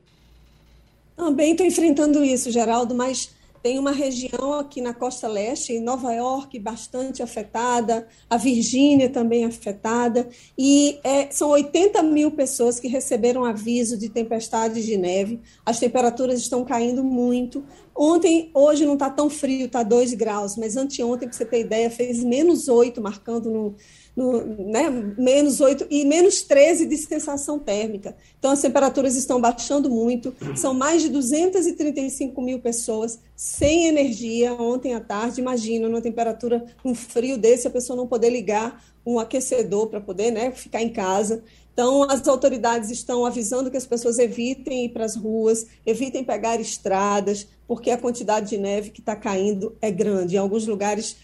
[1.15, 3.29] Também estou enfrentando isso, Geraldo, mas
[3.61, 9.45] tem uma região aqui na costa leste, em Nova York, bastante afetada, a Virgínia também
[9.45, 15.39] afetada, e é, são 80 mil pessoas que receberam aviso de tempestade de neve.
[15.63, 17.63] As temperaturas estão caindo muito.
[17.95, 21.91] Ontem, hoje não está tão frio, está 2 graus, mas anteontem, para você ter ideia,
[21.91, 23.75] fez menos 8, marcando no,
[24.21, 28.15] no, né, menos 8 e menos 13 de sensação térmica.
[28.37, 30.33] Então, as temperaturas estão baixando muito.
[30.55, 35.41] São mais de 235 mil pessoas sem energia ontem à tarde.
[35.41, 40.29] Imagina, numa temperatura, um frio desse, a pessoa não poder ligar um aquecedor para poder
[40.29, 41.43] né, ficar em casa.
[41.73, 46.59] Então, as autoridades estão avisando que as pessoas evitem ir para as ruas, evitem pegar
[46.59, 50.35] estradas, porque a quantidade de neve que está caindo é grande.
[50.35, 51.15] Em alguns lugares,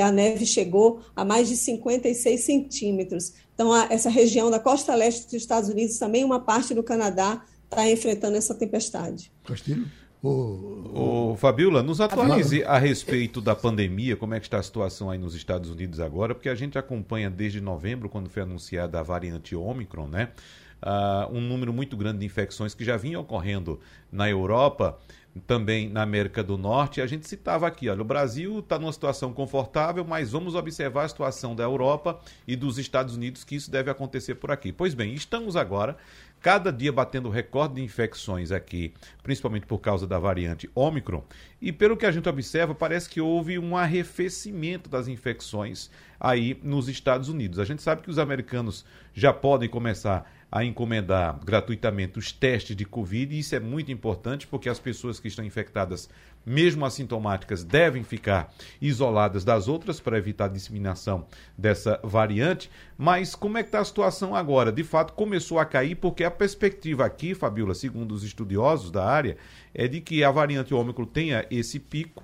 [0.00, 3.32] a neve chegou a mais de 56 centímetros.
[3.54, 7.44] Então, a, essa região da costa leste dos Estados Unidos, também uma parte do Canadá,
[7.64, 9.32] está enfrentando essa tempestade.
[9.44, 9.86] Castilho?
[10.22, 15.10] Ô, ô, Fabiola, nos atualize a respeito da pandemia, como é que está a situação
[15.10, 19.02] aí nos Estados Unidos agora, porque a gente acompanha desde novembro, quando foi anunciada a
[19.02, 20.30] variante Omicron, né?
[20.82, 23.80] Uh, um número muito grande de infecções que já vinha ocorrendo
[24.12, 24.98] na Europa,
[25.46, 27.00] também na América do Norte.
[27.00, 31.08] A gente citava aqui, olha, o Brasil está numa situação confortável, mas vamos observar a
[31.08, 34.72] situação da Europa e dos Estados Unidos, que isso deve acontecer por aqui.
[34.72, 35.96] Pois bem, estamos agora
[36.40, 41.24] cada dia batendo recorde de infecções aqui, principalmente por causa da variante Ômicron.
[41.60, 46.88] E pelo que a gente observa, parece que houve um arrefecimento das infecções aí nos
[46.88, 47.58] Estados Unidos.
[47.58, 52.84] A gente sabe que os americanos já podem começar a encomendar gratuitamente os testes de
[52.84, 56.08] Covid, e isso é muito importante porque as pessoas que estão infectadas,
[56.44, 61.26] mesmo assintomáticas, devem ficar isoladas das outras para evitar a disseminação
[61.58, 62.70] dessa variante.
[62.96, 64.70] Mas como é que está a situação agora?
[64.70, 69.36] De fato, começou a cair porque a perspectiva aqui, Fabiola, segundo os estudiosos da área,
[69.74, 72.22] é de que a variante Ômicron tenha esse pico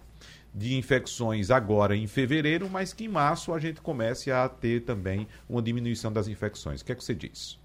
[0.54, 5.26] de infecções agora em fevereiro, mas que em março a gente comece a ter também
[5.48, 6.82] uma diminuição das infecções.
[6.82, 7.61] O que é que você diz?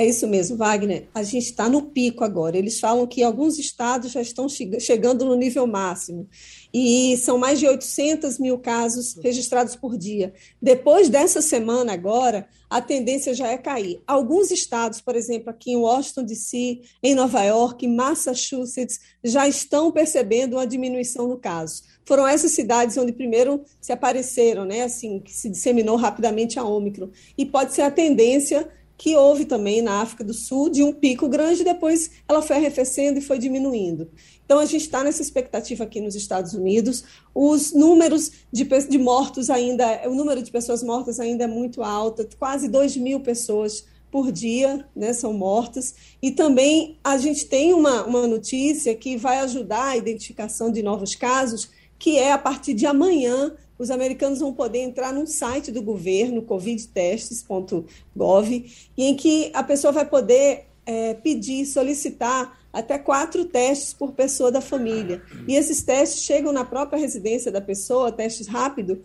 [0.00, 1.08] É isso mesmo, Wagner.
[1.14, 2.56] A gente está no pico agora.
[2.56, 6.26] Eles falam que alguns estados já estão chegando no nível máximo.
[6.72, 10.32] E são mais de 800 mil casos registrados por dia.
[10.60, 14.00] Depois dessa semana, agora, a tendência já é cair.
[14.06, 19.92] Alguns estados, por exemplo, aqui em Washington, D.C., em Nova York, em Massachusetts, já estão
[19.92, 21.82] percebendo uma diminuição no caso.
[22.06, 27.10] Foram essas cidades onde primeiro se apareceram, né, assim, que se disseminou rapidamente a Ômicron.
[27.36, 28.66] E pode ser a tendência
[29.00, 33.18] que houve também na África do Sul de um pico grande, depois ela foi arrefecendo
[33.18, 34.10] e foi diminuindo.
[34.44, 37.02] Então, a gente está nessa expectativa aqui nos Estados Unidos.
[37.34, 42.28] Os números de, de, mortos ainda, o número de pessoas mortas ainda é muito alto,
[42.38, 45.94] quase 2 mil pessoas por dia né, são mortas.
[46.20, 51.14] E também a gente tem uma, uma notícia que vai ajudar a identificação de novos
[51.14, 55.80] casos, que é a partir de amanhã os americanos vão poder entrar num site do
[55.80, 64.12] governo, covidtestes.gov, em que a pessoa vai poder é, pedir, solicitar até quatro testes por
[64.12, 65.22] pessoa da família.
[65.48, 68.98] E esses testes chegam na própria residência da pessoa, testes rápidos,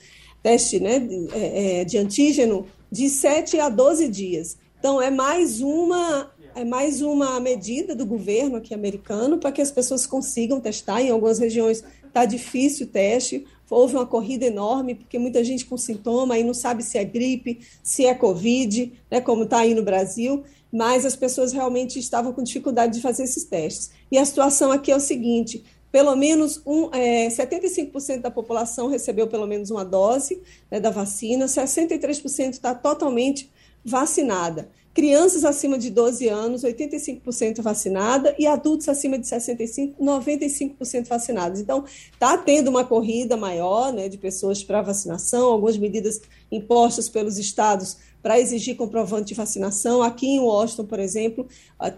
[0.44, 4.58] teste né, de, é, é de antígeno, de 7 a 12 dias.
[4.78, 9.72] Então, é mais uma é mais uma medida do governo aqui americano para que as
[9.72, 11.02] pessoas consigam testar.
[11.02, 15.78] Em algumas regiões está difícil o teste, houve uma corrida enorme, porque muita gente com
[15.78, 19.84] sintoma aí não sabe se é gripe, se é Covid, né, como está aí no
[19.84, 23.92] Brasil, mas as pessoas realmente estavam com dificuldade de fazer esses testes.
[24.12, 29.28] E a situação aqui é o seguinte: pelo menos um, é, 75% da população recebeu
[29.28, 33.50] pelo menos uma dose né, da vacina, 63% está totalmente
[33.84, 41.60] vacinada crianças acima de 12 anos, 85% vacinada, e adultos acima de 65, 95% vacinados.
[41.60, 41.84] Então,
[42.14, 47.98] está tendo uma corrida maior né, de pessoas para vacinação, algumas medidas impostas pelos estados
[48.26, 50.02] para exigir comprovante de vacinação.
[50.02, 51.48] Aqui em Washington, por exemplo,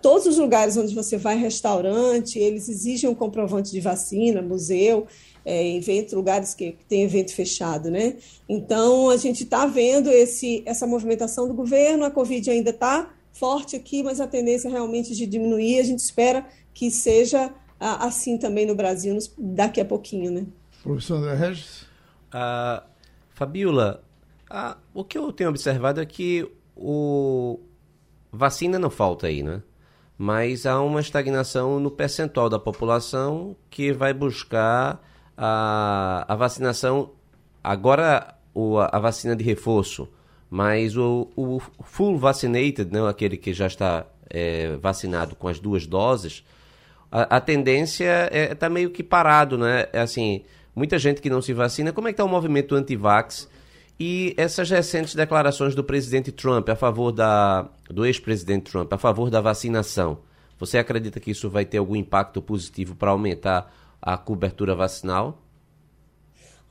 [0.02, 5.08] todos os lugares onde você vai restaurante, eles exigem um comprovante de vacina, museu,
[5.48, 8.18] é, evento, lugares que, que tem evento fechado, né?
[8.50, 13.74] Então, a gente está vendo esse, essa movimentação do governo, a Covid ainda está forte
[13.78, 18.66] aqui, mas a tendência é realmente de diminuir, a gente espera que seja assim também
[18.66, 20.46] no Brasil daqui a pouquinho, né?
[20.84, 21.84] Professor André Regis?
[22.34, 22.84] Uh,
[23.30, 24.04] Fabiola,
[24.52, 26.46] uh, o que eu tenho observado é que
[26.76, 27.58] o
[28.32, 29.64] vacina não falta aí, né?
[30.18, 35.02] Mas há uma estagnação no percentual da população que vai buscar
[35.38, 37.12] a, a vacinação,
[37.64, 40.10] agora o, a vacina de reforço
[40.50, 45.86] mas o, o full vaccinated, né, aquele que já está é, vacinado com as duas
[45.86, 46.44] doses,
[47.12, 49.88] a, a tendência está é, tá meio que parado, né?
[49.92, 50.44] É assim,
[50.76, 51.92] muita gente que não se vacina.
[51.92, 53.50] Como é que está o movimento anti-vax?
[54.00, 57.68] E essas recentes declarações do presidente Trump a favor da.
[57.90, 60.20] do ex-presidente Trump a favor da vacinação.
[60.60, 65.42] Você acredita que isso vai ter algum impacto positivo para aumentar a cobertura vacinal?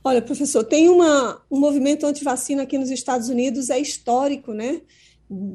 [0.03, 4.81] Olha, professor, tem uma, um movimento anti-vacina aqui nos Estados Unidos, é histórico, né?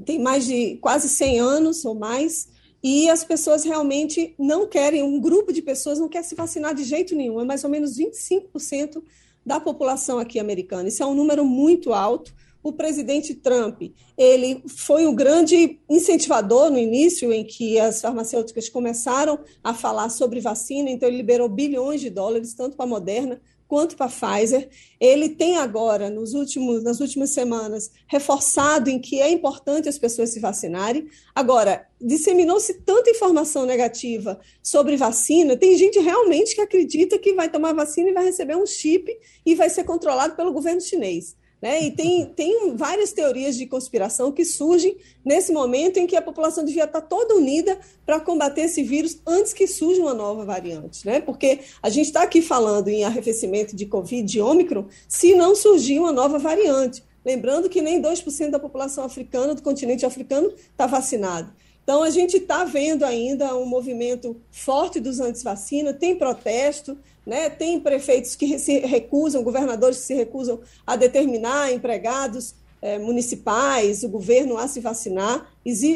[0.04, 2.48] Tem mais de quase 100 anos ou mais,
[2.82, 6.84] e as pessoas realmente não querem, um grupo de pessoas não quer se vacinar de
[6.84, 9.02] jeito nenhum, é mais ou menos 25%
[9.44, 10.88] da população aqui americana.
[10.88, 12.34] Isso é um número muito alto.
[12.62, 13.82] O presidente Trump,
[14.16, 20.38] ele foi um grande incentivador no início em que as farmacêuticas começaram a falar sobre
[20.40, 23.40] vacina, então ele liberou bilhões de dólares tanto para a Moderna
[23.72, 24.68] quanto para a Pfizer.
[25.00, 30.28] Ele tem agora, nos últimos, nas últimas semanas, reforçado em que é importante as pessoas
[30.28, 31.08] se vacinarem.
[31.34, 37.72] Agora, disseminou-se tanta informação negativa sobre vacina, tem gente realmente que acredita que vai tomar
[37.72, 39.10] vacina e vai receber um chip
[39.44, 41.34] e vai ser controlado pelo governo chinês.
[41.62, 41.84] Né?
[41.84, 46.64] E tem, tem várias teorias de conspiração que surgem nesse momento em que a população
[46.64, 51.06] devia estar toda unida para combater esse vírus antes que surja uma nova variante.
[51.06, 51.20] Né?
[51.20, 56.00] Porque a gente está aqui falando em arrefecimento de Covid, de Ômicron, se não surgir
[56.00, 57.04] uma nova variante.
[57.24, 61.52] Lembrando que nem 2% da população africana, do continente africano, está vacinado.
[61.82, 67.50] Então, a gente está vendo ainda um movimento forte dos anti-vacina, tem protesto, né?
[67.50, 74.08] tem prefeitos que se recusam, governadores que se recusam a determinar empregados é, municipais, o
[74.08, 75.50] governo a se vacinar.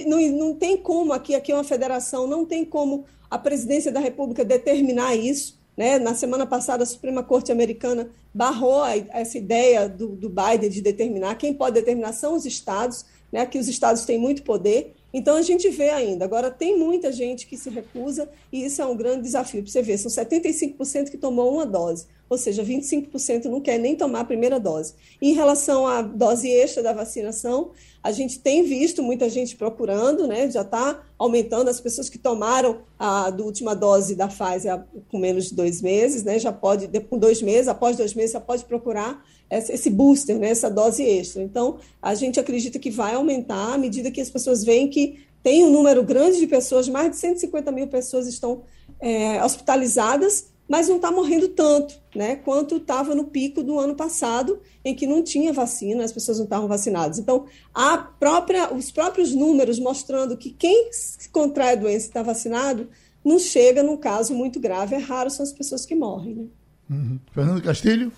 [0.07, 4.01] Não, não tem como, aqui, aqui é uma federação, não tem como a presidência da
[4.01, 5.59] República determinar isso.
[5.76, 5.99] Né?
[5.99, 10.80] Na semana passada, a Suprema Corte Americana barrou a, essa ideia do, do Biden de
[10.80, 11.34] determinar.
[11.34, 13.45] Quem pode determinar são os estados, né?
[13.45, 14.95] que os estados têm muito poder.
[15.16, 16.26] Então a gente vê ainda.
[16.26, 19.80] Agora tem muita gente que se recusa e isso é um grande desafio para você
[19.80, 19.96] ver.
[19.96, 24.60] São 75% que tomou uma dose, ou seja, 25% não quer nem tomar a primeira
[24.60, 24.92] dose.
[25.22, 27.70] Em relação à dose extra da vacinação,
[28.02, 30.50] a gente tem visto muita gente procurando, né?
[30.50, 35.46] Já está aumentando as pessoas que tomaram a do última dose da Pfizer com menos
[35.46, 36.38] de dois meses, né?
[36.38, 40.70] Já pode, com dois meses, após dois meses, já pode procurar esse booster, né, essa
[40.70, 41.42] dose extra.
[41.42, 45.64] Então, a gente acredita que vai aumentar à medida que as pessoas veem que tem
[45.64, 48.62] um número grande de pessoas, mais de 150 mil pessoas estão
[49.01, 54.59] é, hospitalizadas, mas não está morrendo tanto, né, quanto estava no pico do ano passado,
[54.84, 57.20] em que não tinha vacina, as pessoas não estavam vacinadas.
[57.20, 60.90] Então, a própria, os próprios números mostrando que quem
[61.32, 62.88] contrai a doença está vacinado
[63.24, 64.94] não chega num caso muito grave.
[64.94, 66.34] É raro são as pessoas que morrem.
[66.34, 66.44] Né?
[66.90, 67.18] Uhum.
[67.32, 68.12] Fernando Castilho?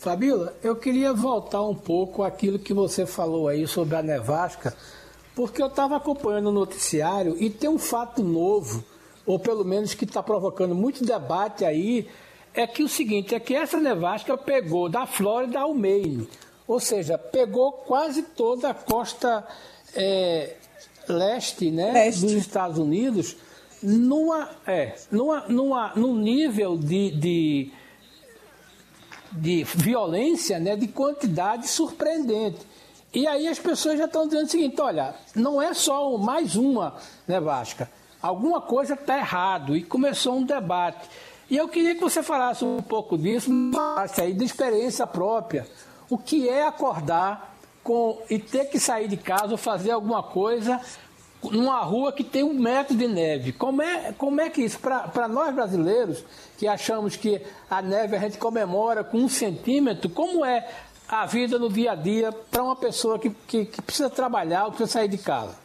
[0.00, 4.74] Fabíola, eu queria voltar um pouco àquilo que você falou aí sobre a nevasca,
[5.36, 8.82] porque eu estava acompanhando o noticiário e tem um fato novo,
[9.26, 12.08] ou pelo menos que está provocando muito debate aí,
[12.54, 16.26] é que o seguinte, é que essa nevasca pegou da Flórida ao Maine,
[16.66, 19.46] ou seja, pegou quase toda a costa
[19.94, 20.56] é,
[21.06, 22.22] leste, né, leste.
[22.22, 23.36] dos Estados Unidos,
[23.82, 27.79] numa, é, numa, numa, num nível de, de
[29.32, 32.58] de violência, né, de quantidade surpreendente.
[33.12, 36.94] E aí as pessoas já estão dizendo o seguinte: olha, não é só mais uma
[37.26, 37.40] né,
[38.22, 39.76] alguma coisa está errado.
[39.76, 41.08] E começou um debate.
[41.48, 45.66] E eu queria que você falasse um pouco disso, falasse aí de experiência própria.
[46.08, 50.80] O que é acordar com e ter que sair de casa ou fazer alguma coisa
[51.44, 53.52] numa rua que tem um metro de neve.
[53.52, 56.24] Como é, como é que isso, para nós brasileiros,
[56.58, 60.68] que achamos que a neve a gente comemora com um centímetro, como é
[61.08, 64.70] a vida no dia a dia para uma pessoa que, que, que precisa trabalhar ou
[64.70, 65.58] precisa sair de casa?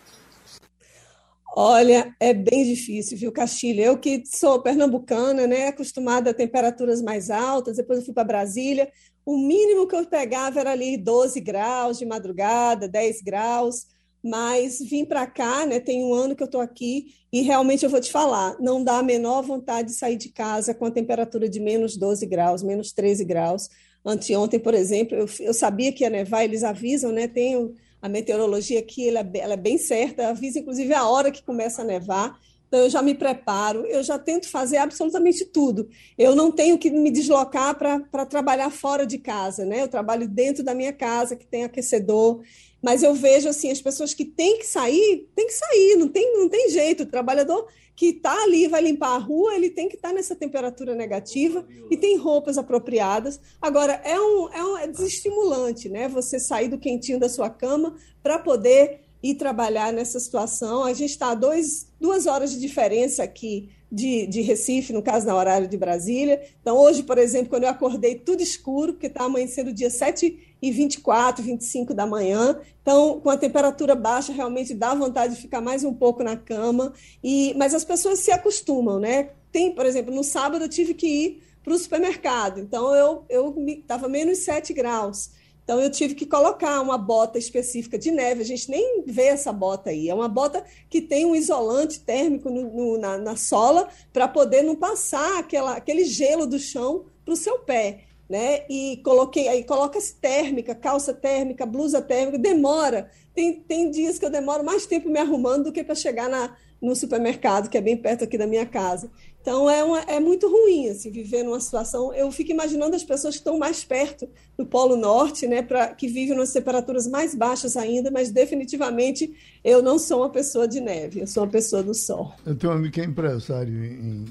[1.57, 3.82] Olha, é bem difícil, viu, Castilho?
[3.82, 8.91] Eu que sou pernambucana, né, acostumada a temperaturas mais altas, depois eu fui para Brasília,
[9.26, 13.88] o mínimo que eu pegava era ali 12 graus de madrugada, 10 graus
[14.26, 15.80] mas vim para cá, né?
[15.80, 18.97] Tem um ano que eu estou aqui e realmente eu vou te falar, não dá
[18.97, 22.91] a menor vontade de sair de casa com a temperatura de menos 12 graus, menos
[22.91, 23.69] 13 graus.
[24.03, 27.28] Anteontem, por exemplo, eu, eu sabia que ia nevar, eles avisam, né?
[27.28, 27.71] Tem
[28.01, 31.84] a meteorologia aqui, ela, é ela é bem certa, avisa inclusive a hora que começa
[31.84, 32.36] a nevar.
[32.67, 35.88] Então, eu já me preparo, eu já tento fazer absolutamente tudo.
[36.17, 39.84] Eu não tenho que me deslocar para trabalhar fora de casa, né?
[39.84, 42.41] Eu trabalho dentro da minha casa, que tem aquecedor.
[42.86, 46.38] Mas eu vejo assim, as pessoas que têm que sair, tem que sair, não tem,
[46.38, 47.01] não tem jeito.
[47.01, 50.36] O trabalhador que está ali vai limpar a rua, ele tem que estar tá nessa
[50.36, 53.39] temperatura negativa e tem roupas apropriadas.
[53.59, 56.07] Agora, é, um, é, um, é desestimulante, né?
[56.09, 60.83] Você sair do quentinho da sua cama para poder ir trabalhar nessa situação.
[60.83, 65.25] A gente está a dois, duas horas de diferença aqui de, de Recife, no caso,
[65.25, 66.39] na horário de Brasília.
[66.61, 70.71] Então, hoje, por exemplo, quando eu acordei tudo escuro, porque está amanhecendo dia 7 e
[70.71, 72.59] 24, 25 da manhã.
[72.81, 76.93] Então, com a temperatura baixa, realmente dá vontade de ficar mais um pouco na cama.
[77.23, 79.29] E, mas as pessoas se acostumam, né?
[79.51, 82.59] Tem, por exemplo, no sábado eu tive que ir para o supermercado.
[82.59, 83.25] Então, eu
[83.67, 85.31] estava menos 7 graus.
[85.63, 88.41] Então, eu tive que colocar uma bota específica de neve.
[88.41, 90.07] A gente nem vê essa bota aí.
[90.07, 94.61] É uma bota que tem um isolante térmico no, no, na, na sola para poder
[94.61, 98.03] não passar aquela, aquele gelo do chão para o seu pé.
[98.28, 98.63] Né?
[98.69, 103.09] E coloquei aí, coloca-se térmica, calça térmica, blusa térmica, demora.
[103.36, 106.55] Tem, tem dias que eu demoro mais tempo me arrumando do que para chegar na,
[106.82, 109.09] no supermercado, que é bem perto aqui da minha casa.
[109.45, 112.11] Então é, uma, é muito ruim assim, viver numa situação.
[112.13, 116.07] Eu fico imaginando as pessoas que estão mais perto do Polo Norte, né, pra, que
[116.07, 119.32] vivem nas temperaturas mais baixas ainda, mas definitivamente
[119.63, 122.34] eu não sou uma pessoa de neve, eu sou uma pessoa do sol.
[122.43, 124.26] Eu tenho um amigo que é empresário em,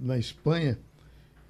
[0.00, 0.78] na Espanha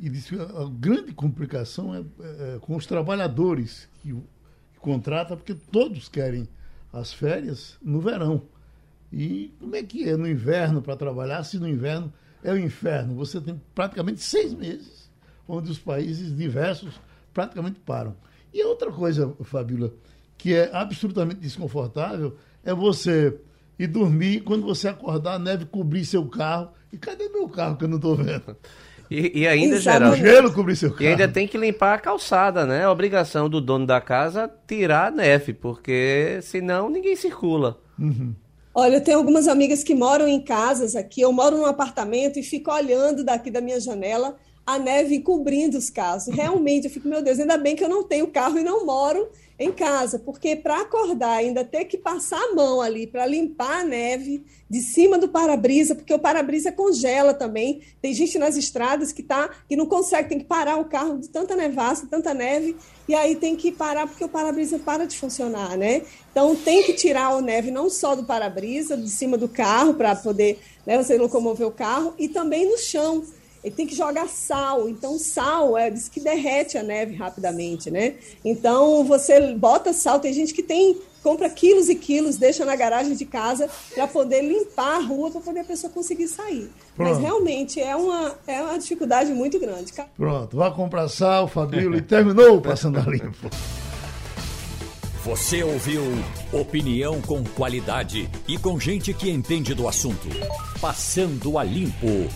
[0.03, 5.55] e disse a grande complicação é, é, é com os trabalhadores que, que contrata, porque
[5.55, 6.49] todos querem
[6.93, 8.43] as férias no verão.
[9.13, 13.15] E como é que é no inverno para trabalhar, se no inverno é o inferno.
[13.15, 15.09] Você tem praticamente seis meses
[15.47, 17.01] onde os países diversos
[17.33, 18.17] praticamente param.
[18.53, 19.93] E outra coisa, Fabíola,
[20.37, 23.39] que é absolutamente desconfortável, é você
[23.79, 26.73] ir dormir quando você acordar, a neve cobrir seu carro.
[26.93, 28.57] E cadê meu carro que eu não estou vendo?
[29.13, 31.03] E, e ainda, Geraldo, gelo cobrir seu carro.
[31.03, 32.85] E ainda tem que limpar a calçada, né?
[32.85, 37.79] A obrigação do dono da casa tirar a neve, porque senão ninguém circula.
[37.99, 38.35] Uhum.
[38.75, 41.21] Olha, eu tenho algumas amigas que moram em casas aqui.
[41.21, 44.35] Eu moro num apartamento e fico olhando daqui da minha janela
[44.67, 46.27] a neve cobrindo os carros.
[46.27, 49.29] Realmente, eu fico, meu Deus, ainda bem que eu não tenho carro e não moro
[49.59, 53.85] em casa, porque para acordar, ainda ter que passar a mão ali para limpar a
[53.85, 57.81] neve de cima do para-brisa, porque o para-brisa congela também.
[58.01, 61.29] Tem gente nas estradas que tá que não consegue, tem que parar o carro de
[61.29, 65.77] tanta nevasca, tanta neve, e aí tem que parar porque o para-brisa para de funcionar,
[65.77, 66.03] né?
[66.31, 70.17] Então tem que tirar a neve não só do para-brisa, de cima do carro para
[70.17, 73.23] poder né, você locomover o carro, e também no chão
[73.63, 74.89] ele tem que jogar sal.
[74.89, 78.15] Então, sal é, diz que derrete a neve rapidamente, né?
[78.45, 80.19] Então, você bota sal.
[80.19, 84.43] Tem gente que tem compra quilos e quilos, deixa na garagem de casa para poder
[84.43, 86.69] limpar a rua, para poder a pessoa conseguir sair.
[86.97, 87.11] Pronto.
[87.11, 89.93] Mas realmente é uma, é uma dificuldade muito grande.
[90.17, 93.49] Pronto, vá comprar sal, Fabíola, e terminou Passando a Limpo.
[95.25, 96.03] Você ouviu
[96.53, 100.27] opinião com qualidade e com gente que entende do assunto.
[100.81, 102.29] Passando a Limpo.